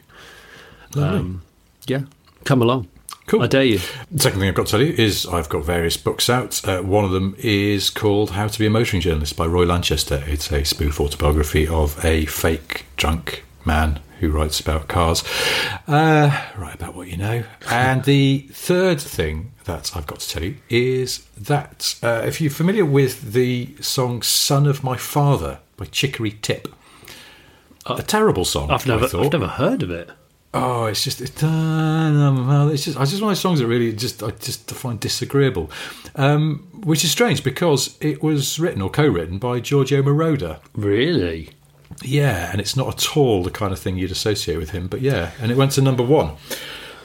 [0.97, 1.43] Um,
[1.87, 2.03] yeah,
[2.45, 2.89] come along.
[3.27, 3.43] Cool.
[3.43, 3.79] I dare you.
[4.17, 6.67] Second thing I've got to tell you is I've got various books out.
[6.67, 10.23] Uh, one of them is called How to Be a Motoring Journalist by Roy Lanchester.
[10.27, 15.23] It's a spoof autobiography of a fake drunk man who writes about cars.
[15.87, 17.45] Uh, write about what you know.
[17.71, 22.51] And the third thing that I've got to tell you is that uh, if you're
[22.51, 26.69] familiar with the song Son of My Father by Chicory Tip,
[27.87, 28.71] a terrible song.
[28.71, 29.27] I've never, thought.
[29.27, 30.11] I've never heard of it.
[30.55, 33.93] Oh, it's just it's, uh, it's just I just one of those songs that really
[33.93, 35.71] just I just find disagreeable,
[36.15, 40.61] um, which is strange because it was written or co-written by Giorgio Moroder.
[40.75, 41.51] Really?
[42.03, 44.89] Yeah, and it's not at all the kind of thing you'd associate with him.
[44.89, 46.37] But yeah, and it went to number one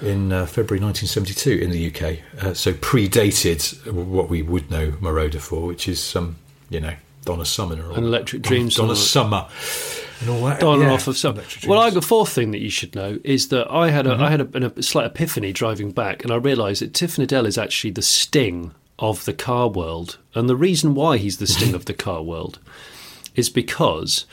[0.02, 2.44] in uh, February 1972 in the UK.
[2.44, 6.38] Uh, so predated what we would know Moroder for, which is um,
[6.70, 6.94] you know
[7.26, 8.96] Donna Summer or An Electric Dreams Donna.
[8.96, 9.48] Summer,
[10.22, 10.62] and all that.
[10.62, 10.92] Yeah.
[10.92, 11.40] off of some.
[11.68, 14.24] Well, I, the fourth thing that you should know is that I had a, Mm-hmm.
[14.24, 17.58] I had a, a slight epiphany driving back, and I realised that Tiff Needell is
[17.58, 21.86] actually the sting of the car world, and the reason why he's the sting of
[21.86, 22.60] the car world
[23.36, 24.26] is because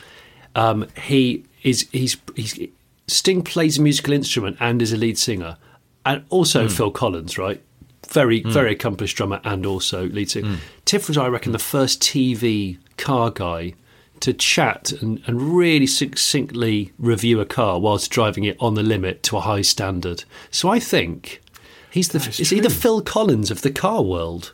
[0.55, 2.59] um, he is he's he's
[3.07, 5.57] Sting plays a musical instrument and is a lead singer,
[6.05, 6.73] and also Hmm.
[6.73, 7.61] Phil Collins, right?
[8.07, 10.47] Very very accomplished drummer and also lead singer.
[10.47, 10.55] Hmm.
[10.85, 13.73] Tiff was, I reckon, the first TV car guy
[14.19, 19.23] to chat and, and really succinctly review a car whilst driving it on the limit
[19.23, 20.23] to a high standard.
[20.51, 21.41] So I think
[21.89, 22.69] he's the is is he the.
[22.69, 24.53] Phil Collins of the car world?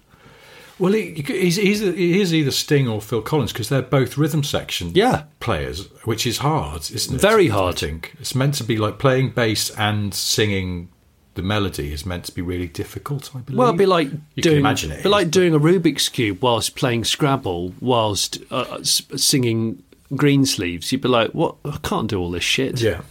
[0.77, 4.43] Well, he, he's, he's, he is either Sting or Phil Collins because they're both rhythm
[4.43, 5.23] section Yeah.
[5.39, 7.21] players, which is hard, isn't it?
[7.21, 7.75] Very hard.
[7.75, 10.89] I think it's meant to be like playing bass and singing
[11.35, 13.29] the melody is meant to be really difficult.
[13.35, 13.57] I believe.
[13.59, 15.03] Well, it'd be like you doing, can imagine it.
[15.03, 20.91] be like doing a Rubik's cube whilst playing Scrabble, whilst uh, singing Greensleeves.
[20.91, 21.55] You'd be like, "What?
[21.65, 23.01] I can't do all this shit." yeah.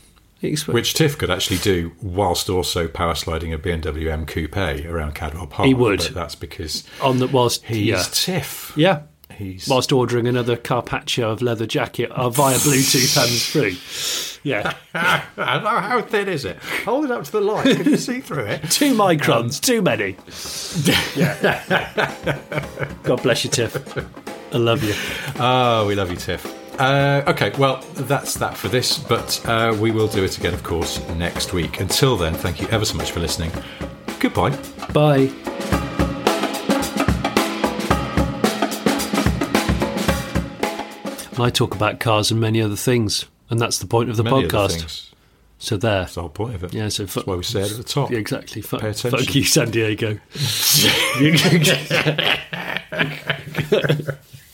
[0.75, 5.47] Which Tiff could actually do whilst also power sliding a BMW M Coupe around Cadwell
[5.47, 5.67] Park.
[5.67, 6.01] He would.
[6.01, 8.73] That's because on the whilst he's yeah Tiff.
[8.77, 9.03] yeah.
[9.37, 14.39] He's Whilst ordering another Carpaccio of leather jacket uh, via Bluetooth hands free.
[14.49, 16.59] Yeah, how, how thin is it?
[16.85, 17.77] Hold it up to the light.
[17.77, 18.63] Can you see through it?
[18.71, 20.15] two microns, too many.
[21.17, 22.87] yeah.
[23.03, 23.75] God bless you, Tiff.
[24.55, 24.95] I love you.
[25.43, 26.45] Oh, we love you, Tiff.
[26.79, 30.63] Uh, okay, well, that's that for this, but uh, we will do it again, of
[30.65, 31.81] course, next week.
[31.81, 33.53] Until then, thank you ever so much for listening.
[34.19, 34.57] Goodbye.
[34.93, 35.31] Bye.
[41.37, 44.47] I talk about cars and many other things, and that's the point of the Mani
[44.47, 45.11] podcast.
[45.59, 46.01] So there.
[46.01, 46.75] That's the whole point of it.
[46.75, 48.11] Yeah, so fu- That's why we say it at the top.
[48.11, 48.63] Yeah, exactly.
[48.63, 49.19] Fuck, Pay attention.
[49.19, 50.19] fuck you, San Diego.